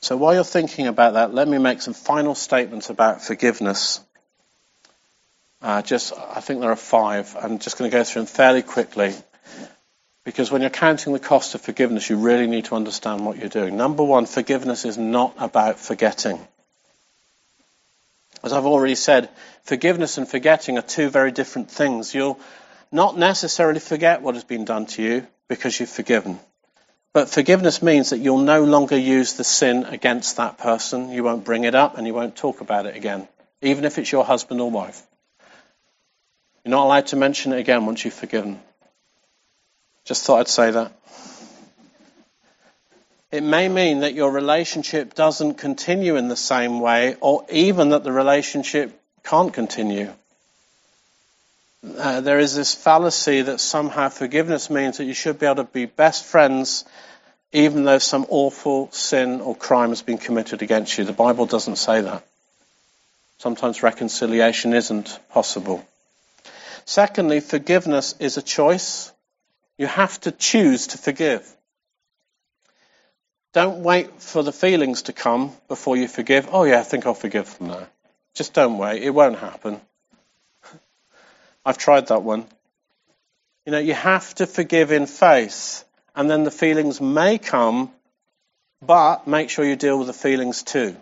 So 0.00 0.16
while 0.16 0.34
you're 0.34 0.44
thinking 0.44 0.88
about 0.88 1.12
that, 1.12 1.32
let 1.32 1.46
me 1.46 1.58
make 1.58 1.82
some 1.82 1.94
final 1.94 2.34
statements 2.34 2.90
about 2.90 3.22
forgiveness 3.22 4.00
uh, 5.62 5.82
just, 5.82 6.14
I 6.14 6.40
think 6.40 6.60
there 6.60 6.70
are 6.70 6.76
five. 6.76 7.36
I'm 7.38 7.58
just 7.58 7.76
going 7.76 7.90
to 7.90 7.96
go 7.96 8.02
through 8.02 8.22
them 8.22 8.26
fairly 8.26 8.62
quickly 8.62 9.14
because 10.24 10.50
when 10.50 10.60
you're 10.60 10.70
counting 10.70 11.12
the 11.12 11.18
cost 11.18 11.54
of 11.54 11.60
forgiveness, 11.62 12.10
you 12.10 12.16
really 12.16 12.46
need 12.46 12.66
to 12.66 12.74
understand 12.74 13.24
what 13.24 13.38
you're 13.38 13.48
doing. 13.48 13.76
Number 13.76 14.04
one, 14.04 14.26
forgiveness 14.26 14.84
is 14.84 14.98
not 14.98 15.34
about 15.38 15.78
forgetting. 15.78 16.38
As 18.42 18.52
I've 18.52 18.66
already 18.66 18.94
said, 18.94 19.28
forgiveness 19.64 20.18
and 20.18 20.28
forgetting 20.28 20.78
are 20.78 20.82
two 20.82 21.10
very 21.10 21.32
different 21.32 21.70
things. 21.70 22.14
You'll 22.14 22.38
not 22.92 23.16
necessarily 23.16 23.80
forget 23.80 24.22
what 24.22 24.34
has 24.34 24.44
been 24.44 24.64
done 24.64 24.86
to 24.86 25.02
you 25.02 25.26
because 25.48 25.78
you've 25.78 25.90
forgiven. 25.90 26.38
But 27.12 27.28
forgiveness 27.28 27.82
means 27.82 28.10
that 28.10 28.18
you'll 28.18 28.38
no 28.38 28.62
longer 28.64 28.96
use 28.96 29.34
the 29.34 29.44
sin 29.44 29.84
against 29.84 30.36
that 30.36 30.58
person. 30.58 31.10
You 31.10 31.24
won't 31.24 31.44
bring 31.44 31.64
it 31.64 31.74
up 31.74 31.98
and 31.98 32.06
you 32.06 32.14
won't 32.14 32.36
talk 32.36 32.60
about 32.60 32.86
it 32.86 32.96
again, 32.96 33.26
even 33.62 33.84
if 33.84 33.98
it's 33.98 34.12
your 34.12 34.24
husband 34.24 34.60
or 34.60 34.70
wife. 34.70 35.02
You're 36.64 36.70
not 36.70 36.84
allowed 36.84 37.06
to 37.08 37.16
mention 37.16 37.52
it 37.52 37.58
again 37.58 37.84
once 37.84 38.04
you've 38.04 38.14
forgiven. 38.14 38.60
Just 40.10 40.24
thought 40.24 40.40
I'd 40.40 40.48
say 40.48 40.72
that. 40.72 40.90
It 43.30 43.44
may 43.44 43.68
mean 43.68 44.00
that 44.00 44.12
your 44.12 44.32
relationship 44.32 45.14
doesn't 45.14 45.54
continue 45.54 46.16
in 46.16 46.26
the 46.26 46.34
same 46.34 46.80
way, 46.80 47.14
or 47.20 47.46
even 47.48 47.90
that 47.90 48.02
the 48.02 48.10
relationship 48.10 49.00
can't 49.22 49.54
continue. 49.54 50.12
Uh, 51.96 52.22
there 52.22 52.40
is 52.40 52.56
this 52.56 52.74
fallacy 52.74 53.42
that 53.42 53.60
somehow 53.60 54.08
forgiveness 54.08 54.68
means 54.68 54.96
that 54.96 55.04
you 55.04 55.14
should 55.14 55.38
be 55.38 55.46
able 55.46 55.62
to 55.62 55.64
be 55.64 55.86
best 55.86 56.24
friends 56.24 56.84
even 57.52 57.84
though 57.84 57.98
some 57.98 58.26
awful 58.30 58.90
sin 58.90 59.40
or 59.40 59.54
crime 59.54 59.90
has 59.90 60.02
been 60.02 60.18
committed 60.18 60.62
against 60.62 60.98
you. 60.98 61.04
The 61.04 61.12
Bible 61.12 61.46
doesn't 61.46 61.76
say 61.76 62.00
that. 62.00 62.26
Sometimes 63.38 63.84
reconciliation 63.84 64.74
isn't 64.74 65.20
possible. 65.28 65.86
Secondly, 66.84 67.38
forgiveness 67.38 68.16
is 68.18 68.38
a 68.38 68.42
choice. 68.42 69.12
You 69.80 69.86
have 69.86 70.20
to 70.20 70.30
choose 70.30 70.88
to 70.88 70.98
forgive. 70.98 71.56
Don't 73.54 73.82
wait 73.82 74.20
for 74.20 74.42
the 74.42 74.52
feelings 74.52 75.00
to 75.04 75.14
come 75.14 75.52
before 75.68 75.96
you 75.96 76.06
forgive. 76.06 76.50
Oh, 76.52 76.64
yeah, 76.64 76.80
I 76.80 76.82
think 76.82 77.06
I'll 77.06 77.14
forgive 77.14 77.56
them 77.56 77.68
now. 77.68 77.86
Just 78.34 78.52
don't 78.52 78.76
wait. 78.76 79.02
It 79.02 79.08
won't 79.08 79.38
happen. 79.38 79.80
I've 81.64 81.78
tried 81.78 82.08
that 82.08 82.22
one. 82.22 82.44
You 83.64 83.72
know, 83.72 83.78
you 83.78 83.94
have 83.94 84.34
to 84.34 84.46
forgive 84.46 84.92
in 84.92 85.06
faith, 85.06 85.82
and 86.14 86.28
then 86.28 86.44
the 86.44 86.50
feelings 86.50 87.00
may 87.00 87.38
come, 87.38 87.90
but 88.82 89.26
make 89.26 89.48
sure 89.48 89.64
you 89.64 89.76
deal 89.76 89.96
with 89.96 90.08
the 90.08 90.12
feelings 90.12 90.62
too. 90.62 90.94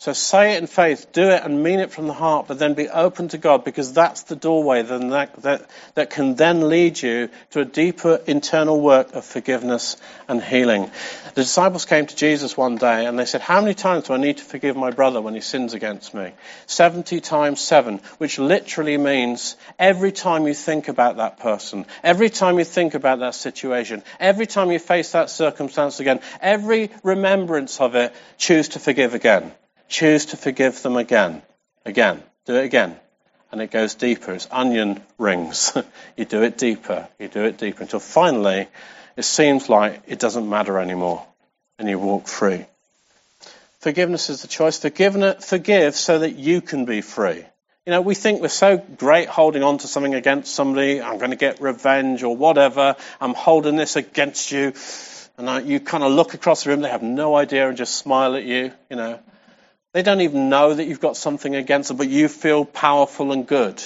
So 0.00 0.14
say 0.14 0.54
it 0.54 0.62
in 0.62 0.66
faith, 0.66 1.12
do 1.12 1.28
it 1.28 1.42
and 1.44 1.62
mean 1.62 1.78
it 1.78 1.90
from 1.90 2.06
the 2.06 2.14
heart, 2.14 2.48
but 2.48 2.58
then 2.58 2.72
be 2.72 2.88
open 2.88 3.28
to 3.28 3.36
God 3.36 3.64
because 3.64 3.92
that's 3.92 4.22
the 4.22 4.34
doorway 4.34 4.80
that, 4.80 5.42
that, 5.42 5.70
that 5.94 6.08
can 6.08 6.36
then 6.36 6.70
lead 6.70 7.02
you 7.02 7.28
to 7.50 7.60
a 7.60 7.66
deeper 7.66 8.18
internal 8.26 8.80
work 8.80 9.12
of 9.12 9.26
forgiveness 9.26 9.98
and 10.26 10.42
healing. 10.42 10.90
The 11.34 11.42
disciples 11.42 11.84
came 11.84 12.06
to 12.06 12.16
Jesus 12.16 12.56
one 12.56 12.76
day 12.76 13.04
and 13.04 13.18
they 13.18 13.26
said, 13.26 13.42
How 13.42 13.60
many 13.60 13.74
times 13.74 14.04
do 14.04 14.14
I 14.14 14.16
need 14.16 14.38
to 14.38 14.42
forgive 14.42 14.74
my 14.74 14.90
brother 14.90 15.20
when 15.20 15.34
he 15.34 15.42
sins 15.42 15.74
against 15.74 16.14
me? 16.14 16.32
70 16.64 17.20
times 17.20 17.60
7, 17.60 17.98
which 18.16 18.38
literally 18.38 18.96
means 18.96 19.54
every 19.78 20.12
time 20.12 20.46
you 20.46 20.54
think 20.54 20.88
about 20.88 21.18
that 21.18 21.40
person, 21.40 21.84
every 22.02 22.30
time 22.30 22.58
you 22.58 22.64
think 22.64 22.94
about 22.94 23.18
that 23.18 23.34
situation, 23.34 24.02
every 24.18 24.46
time 24.46 24.70
you 24.70 24.78
face 24.78 25.12
that 25.12 25.28
circumstance 25.28 26.00
again, 26.00 26.20
every 26.40 26.90
remembrance 27.02 27.82
of 27.82 27.96
it, 27.96 28.14
choose 28.38 28.68
to 28.68 28.78
forgive 28.78 29.12
again. 29.12 29.52
Choose 29.90 30.26
to 30.26 30.36
forgive 30.36 30.80
them 30.82 30.96
again. 30.96 31.42
Again. 31.84 32.22
Do 32.46 32.54
it 32.54 32.64
again. 32.64 32.96
And 33.50 33.60
it 33.60 33.72
goes 33.72 33.96
deeper. 33.96 34.32
It's 34.32 34.46
onion 34.50 35.02
rings. 35.18 35.76
you 36.16 36.24
do 36.24 36.42
it 36.42 36.56
deeper. 36.56 37.08
You 37.18 37.26
do 37.26 37.44
it 37.44 37.58
deeper 37.58 37.82
until 37.82 37.98
finally 37.98 38.68
it 39.16 39.24
seems 39.24 39.68
like 39.68 40.02
it 40.06 40.20
doesn't 40.20 40.48
matter 40.48 40.78
anymore 40.78 41.26
and 41.76 41.88
you 41.88 41.98
walk 41.98 42.28
free. 42.28 42.64
Forgiveness 43.80 44.30
is 44.30 44.42
the 44.42 44.48
choice. 44.48 44.78
Forgive, 44.78 45.44
forgive 45.44 45.96
so 45.96 46.20
that 46.20 46.36
you 46.36 46.60
can 46.60 46.84
be 46.84 47.00
free. 47.00 47.44
You 47.84 47.90
know, 47.90 48.02
we 48.02 48.14
think 48.14 48.40
we're 48.40 48.48
so 48.48 48.78
great 48.78 49.28
holding 49.28 49.64
on 49.64 49.78
to 49.78 49.88
something 49.88 50.14
against 50.14 50.54
somebody. 50.54 51.00
I'm 51.02 51.18
going 51.18 51.30
to 51.30 51.36
get 51.36 51.60
revenge 51.60 52.22
or 52.22 52.36
whatever. 52.36 52.94
I'm 53.20 53.34
holding 53.34 53.74
this 53.74 53.96
against 53.96 54.52
you. 54.52 54.72
And 55.36 55.50
I, 55.50 55.60
you 55.60 55.80
kind 55.80 56.04
of 56.04 56.12
look 56.12 56.34
across 56.34 56.62
the 56.62 56.70
room. 56.70 56.82
They 56.82 56.90
have 56.90 57.02
no 57.02 57.34
idea 57.34 57.68
and 57.68 57.76
just 57.76 57.96
smile 57.96 58.36
at 58.36 58.44
you. 58.44 58.70
You 58.90 58.96
know, 58.96 59.18
they 59.92 60.02
don't 60.02 60.20
even 60.20 60.48
know 60.48 60.74
that 60.74 60.86
you've 60.86 61.00
got 61.00 61.16
something 61.16 61.54
against 61.54 61.88
them, 61.88 61.96
but 61.96 62.08
you 62.08 62.28
feel 62.28 62.64
powerful 62.64 63.32
and 63.32 63.46
good. 63.46 63.82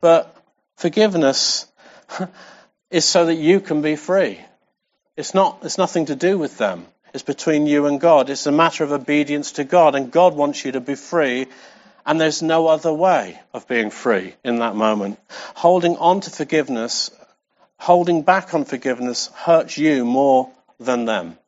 But 0.00 0.34
forgiveness 0.76 1.66
is 2.90 3.04
so 3.04 3.26
that 3.26 3.34
you 3.34 3.60
can 3.60 3.82
be 3.82 3.96
free. 3.96 4.40
It's 5.16 5.34
not, 5.34 5.58
it's 5.62 5.78
nothing 5.78 6.06
to 6.06 6.16
do 6.16 6.38
with 6.38 6.56
them. 6.58 6.86
It's 7.12 7.22
between 7.22 7.66
you 7.66 7.86
and 7.86 8.00
God. 8.00 8.30
It's 8.30 8.46
a 8.46 8.52
matter 8.52 8.84
of 8.84 8.92
obedience 8.92 9.52
to 9.52 9.64
God, 9.64 9.94
and 9.94 10.10
God 10.10 10.34
wants 10.34 10.64
you 10.64 10.72
to 10.72 10.80
be 10.80 10.94
free, 10.94 11.46
and 12.06 12.20
there's 12.20 12.42
no 12.42 12.68
other 12.68 12.92
way 12.92 13.40
of 13.52 13.66
being 13.66 13.90
free 13.90 14.34
in 14.44 14.60
that 14.60 14.76
moment. 14.76 15.18
Holding 15.54 15.96
on 15.96 16.20
to 16.20 16.30
forgiveness, 16.30 17.10
holding 17.78 18.22
back 18.22 18.54
on 18.54 18.64
forgiveness 18.64 19.28
hurts 19.34 19.76
you 19.76 20.04
more 20.04 20.50
than 20.78 21.04
them. 21.04 21.38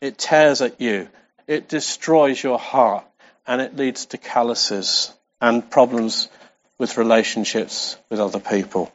It 0.00 0.16
tears 0.16 0.62
at 0.62 0.80
you. 0.80 1.08
It 1.48 1.66
destroys 1.66 2.40
your 2.40 2.58
heart 2.58 3.06
and 3.46 3.62
it 3.62 3.74
leads 3.74 4.04
to 4.06 4.18
calluses 4.18 5.12
and 5.40 5.68
problems 5.68 6.28
with 6.76 6.98
relationships 6.98 7.96
with 8.10 8.20
other 8.20 8.38
people. 8.38 8.92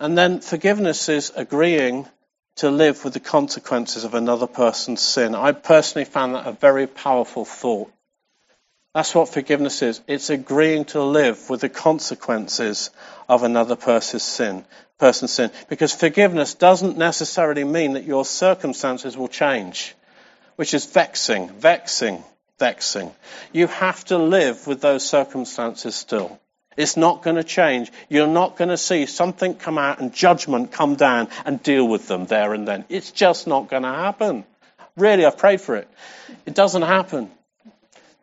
And 0.00 0.18
then 0.18 0.40
forgiveness 0.40 1.08
is 1.08 1.32
agreeing 1.36 2.08
to 2.56 2.68
live 2.70 3.04
with 3.04 3.14
the 3.14 3.20
consequences 3.20 4.02
of 4.02 4.14
another 4.14 4.48
person's 4.48 5.00
sin. 5.00 5.36
I 5.36 5.52
personally 5.52 6.04
found 6.04 6.34
that 6.34 6.48
a 6.48 6.52
very 6.52 6.88
powerful 6.88 7.44
thought. 7.44 7.92
That's 8.92 9.14
what 9.14 9.28
forgiveness 9.28 9.82
is. 9.82 10.00
It's 10.08 10.30
agreeing 10.30 10.86
to 10.86 11.02
live 11.02 11.48
with 11.48 11.60
the 11.60 11.68
consequences 11.68 12.90
of 13.28 13.44
another 13.44 13.76
person's 13.76 14.24
sin. 14.24 14.64
Person's 14.98 15.32
sin. 15.32 15.52
Because 15.68 15.92
forgiveness 15.92 16.54
doesn't 16.54 16.98
necessarily 16.98 17.64
mean 17.64 17.92
that 17.92 18.04
your 18.04 18.24
circumstances 18.24 19.16
will 19.16 19.28
change 19.28 19.94
which 20.56 20.74
is 20.74 20.86
vexing, 20.86 21.48
vexing, 21.48 22.22
vexing. 22.58 23.12
You 23.52 23.66
have 23.66 24.04
to 24.06 24.18
live 24.18 24.66
with 24.66 24.80
those 24.80 25.08
circumstances 25.08 25.94
still. 25.94 26.40
It's 26.76 26.96
not 26.96 27.22
going 27.22 27.36
to 27.36 27.44
change. 27.44 27.92
You're 28.08 28.26
not 28.26 28.56
going 28.56 28.70
to 28.70 28.76
see 28.76 29.06
something 29.06 29.54
come 29.54 29.78
out 29.78 30.00
and 30.00 30.12
judgment 30.12 30.72
come 30.72 30.96
down 30.96 31.28
and 31.44 31.62
deal 31.62 31.86
with 31.86 32.08
them 32.08 32.26
there 32.26 32.52
and 32.52 32.66
then. 32.66 32.84
It's 32.88 33.12
just 33.12 33.46
not 33.46 33.68
going 33.68 33.84
to 33.84 33.88
happen. 33.88 34.44
Really, 34.96 35.24
I've 35.24 35.38
prayed 35.38 35.60
for 35.60 35.76
it. 35.76 35.88
It 36.46 36.54
doesn't 36.54 36.82
happen. 36.82 37.30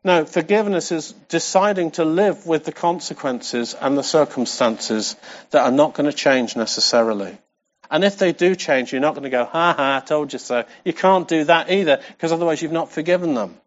No, 0.03 0.25
forgiveness 0.25 0.91
is 0.91 1.13
deciding 1.29 1.91
to 1.91 2.05
live 2.05 2.47
with 2.47 2.65
the 2.65 2.71
consequences 2.71 3.75
and 3.79 3.97
the 3.97 4.03
circumstances 4.03 5.15
that 5.51 5.63
are 5.63 5.71
not 5.71 5.93
going 5.93 6.09
to 6.09 6.15
change 6.15 6.55
necessarily. 6.55 7.37
And 7.91 8.05
if 8.05 8.17
they 8.17 8.31
do 8.31 8.55
change, 8.55 8.91
you're 8.91 9.01
not 9.01 9.15
going 9.15 9.25
to 9.25 9.29
go, 9.29 9.43
ha 9.43 9.73
ha, 9.73 9.97
I 9.97 10.05
told 10.05 10.31
you 10.31 10.39
so. 10.39 10.63
You 10.85 10.93
can't 10.93 11.27
do 11.27 11.43
that 11.43 11.69
either, 11.69 12.01
because 12.13 12.31
otherwise 12.31 12.61
you've 12.61 12.71
not 12.71 12.91
forgiven 12.91 13.33
them. 13.33 13.57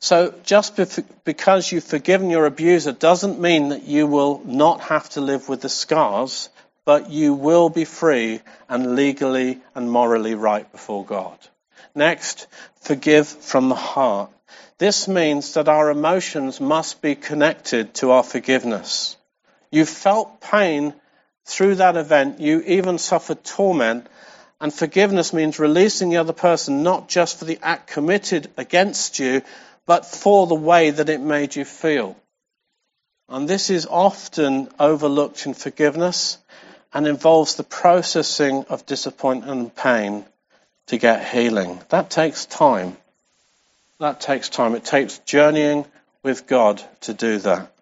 So 0.00 0.34
just 0.42 0.80
because 1.24 1.70
you've 1.70 1.84
forgiven 1.84 2.28
your 2.28 2.44
abuser 2.44 2.90
doesn't 2.90 3.40
mean 3.40 3.68
that 3.68 3.84
you 3.84 4.08
will 4.08 4.42
not 4.44 4.80
have 4.80 5.08
to 5.10 5.20
live 5.20 5.48
with 5.48 5.60
the 5.60 5.68
scars, 5.68 6.48
but 6.84 7.08
you 7.08 7.34
will 7.34 7.68
be 7.68 7.84
free 7.84 8.40
and 8.68 8.96
legally 8.96 9.60
and 9.76 9.88
morally 9.88 10.34
right 10.34 10.70
before 10.72 11.04
God. 11.04 11.38
Next, 11.94 12.48
forgive 12.80 13.28
from 13.28 13.68
the 13.68 13.76
heart. 13.76 14.30
This 14.78 15.06
means 15.06 15.54
that 15.54 15.68
our 15.68 15.88
emotions 15.88 16.60
must 16.60 17.00
be 17.00 17.14
connected 17.14 17.94
to 17.94 18.10
our 18.10 18.24
forgiveness. 18.24 19.16
You 19.70 19.86
felt 19.86 20.40
pain 20.40 20.94
through 21.44 21.76
that 21.76 21.96
event, 21.96 22.40
you 22.40 22.62
even 22.62 22.98
suffered 22.98 23.44
torment. 23.44 24.06
And 24.60 24.72
forgiveness 24.72 25.32
means 25.32 25.58
releasing 25.58 26.10
the 26.10 26.18
other 26.18 26.32
person 26.32 26.82
not 26.82 27.08
just 27.08 27.38
for 27.38 27.44
the 27.44 27.58
act 27.62 27.88
committed 27.88 28.50
against 28.56 29.18
you, 29.18 29.42
but 29.86 30.06
for 30.06 30.46
the 30.46 30.54
way 30.54 30.90
that 30.90 31.08
it 31.08 31.20
made 31.20 31.56
you 31.56 31.64
feel. 31.64 32.16
And 33.28 33.48
this 33.48 33.70
is 33.70 33.86
often 33.86 34.68
overlooked 34.78 35.46
in 35.46 35.54
forgiveness 35.54 36.38
and 36.92 37.06
involves 37.06 37.56
the 37.56 37.64
processing 37.64 38.64
of 38.68 38.86
disappointment 38.86 39.60
and 39.60 39.74
pain 39.74 40.24
to 40.88 40.98
get 40.98 41.26
healing. 41.26 41.80
That 41.88 42.10
takes 42.10 42.46
time. 42.46 42.96
That 43.98 44.20
takes 44.20 44.48
time. 44.48 44.74
It 44.74 44.84
takes 44.84 45.18
journeying 45.18 45.86
with 46.22 46.46
God 46.46 46.82
to 47.02 47.14
do 47.14 47.38
that. 47.38 47.72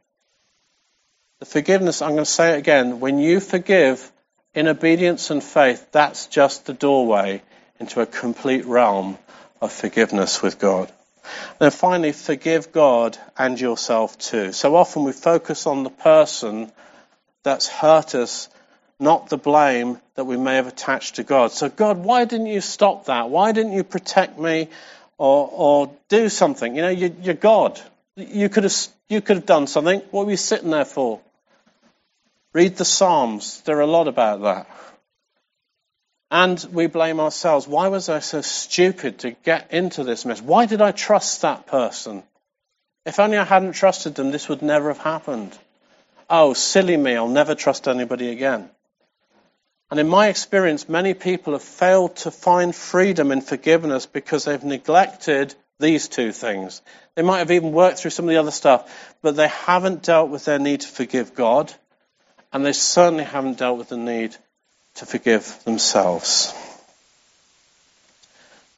The 1.41 1.47
forgiveness, 1.47 2.03
I'm 2.03 2.11
going 2.11 2.25
to 2.25 2.31
say 2.31 2.55
it 2.55 2.59
again, 2.59 3.01
when 3.01 3.19
you 3.19 3.41
forgive 3.41 4.13
in 4.55 4.69
obedience 4.69 5.31
and 5.31 5.43
faith, 5.43 5.87
that's 5.91 6.27
just 6.27 6.67
the 6.67 6.75
doorway 6.75 7.41
into 7.79 8.03
a 8.03 8.07
complete 8.07 8.67
realm 8.67 9.17
of 9.63 9.73
forgiveness 9.73 10.43
with 10.43 10.59
God. 10.59 10.93
Then 11.59 11.71
finally, 11.71 12.13
forgive 12.13 12.73
God 12.73 13.17
and 13.39 13.59
yourself 13.59 14.19
too. 14.19 14.53
So 14.53 14.77
often 14.77 15.05
we 15.05 15.13
focus 15.13 15.67
on 15.67 15.83
the 15.83 15.89
person 15.89 16.71
that's 17.43 17.69
hurt 17.69 18.15
us, 18.15 18.51
not 18.99 19.31
the 19.31 19.39
blame 19.39 19.99
that 20.17 20.25
we 20.25 20.37
may 20.37 20.57
have 20.57 20.67
attached 20.67 21.15
to 21.15 21.23
God. 21.23 21.53
So, 21.53 21.71
God, 21.71 22.05
why 22.05 22.27
didn't 22.27 22.49
you 22.49 22.61
stop 22.61 23.07
that? 23.07 23.31
Why 23.31 23.53
didn't 23.53 23.73
you 23.73 23.83
protect 23.83 24.39
me 24.39 24.69
or, 25.17 25.49
or 25.51 25.97
do 26.11 26.29
something? 26.29 26.77
You 26.77 26.83
know, 26.83 26.91
you, 26.91 27.31
are 27.31 27.33
God. 27.33 27.81
You 28.15 28.51
could, 28.51 28.65
have, 28.65 28.77
you 29.09 29.23
could 29.23 29.37
have 29.37 29.47
done 29.47 29.67
something. 29.67 30.01
What 30.11 30.27
were 30.27 30.33
you 30.33 30.37
sitting 30.37 30.69
there 30.69 30.85
for? 30.85 31.21
Read 32.53 32.77
the 32.77 32.85
Psalms. 32.85 33.61
There 33.63 33.77
are 33.79 33.83
a 33.83 33.87
lot 33.87 34.09
about 34.09 34.43
that. 34.43 34.67
And 36.33 36.65
we 36.73 36.87
blame 36.87 37.21
ourselves. 37.21 37.69
Why 37.69 37.89
was 37.89 38.09
I 38.09 38.19
so 38.21 38.41
stupid 38.41 39.21
to 39.21 39.31
get 39.31 39.73
into 39.73 40.03
this 40.03 40.25
mess? 40.25 40.43
Why 40.43 40.67
did 40.67 40.83
I 40.83 40.91
trust 40.91 41.43
that 41.43 41.67
person? 41.67 42.25
If 43.07 43.21
only 43.21 43.39
I 43.39 43.45
hadn't 43.45 43.73
trusted 43.73 44.17
them, 44.17 44.31
this 44.31 44.49
would 44.49 44.63
never 44.63 44.89
have 44.89 44.99
happened. 44.99 45.57
Oh, 46.29 46.53
silly 46.53 46.97
me, 46.97 47.17
I'll 47.17 47.29
never 47.29 47.55
trust 47.55 47.89
anybody 47.89 48.31
again. 48.31 48.69
And 49.91 49.99
in 49.99 50.09
my 50.09 50.29
experience, 50.29 50.89
many 50.89 51.15
people 51.15 51.53
have 51.53 51.63
failed 51.63 52.17
to 52.17 52.31
find 52.31 52.75
freedom 52.75 53.33
and 53.33 53.43
forgiveness 53.43 54.07
because 54.07 54.45
they've 54.45 54.63
neglected 54.63 55.55
these 55.81 56.09
two 56.09 56.31
things. 56.31 56.83
They 57.17 57.23
might 57.23 57.39
have 57.39 57.51
even 57.51 57.73
worked 57.73 57.99
through 57.99 58.13
some 58.13 58.27
of 58.27 58.31
the 58.31 58.37
other 58.37 58.53
stuff, 58.53 59.17
but 59.23 59.35
they 59.35 59.49
haven't 59.49 60.03
dealt 60.03 60.31
with 60.31 60.45
their 60.45 60.59
need 60.59 60.83
to 60.83 60.89
forgive 60.89 61.35
God 61.35 61.73
and 62.53 62.65
they 62.65 62.73
certainly 62.73 63.25
haven't 63.25 63.59
dealt 63.59 63.79
with 63.79 63.89
the 63.89 63.97
need 63.97 64.37
to 64.97 65.07
forgive 65.07 65.63
themselves. 65.65 66.55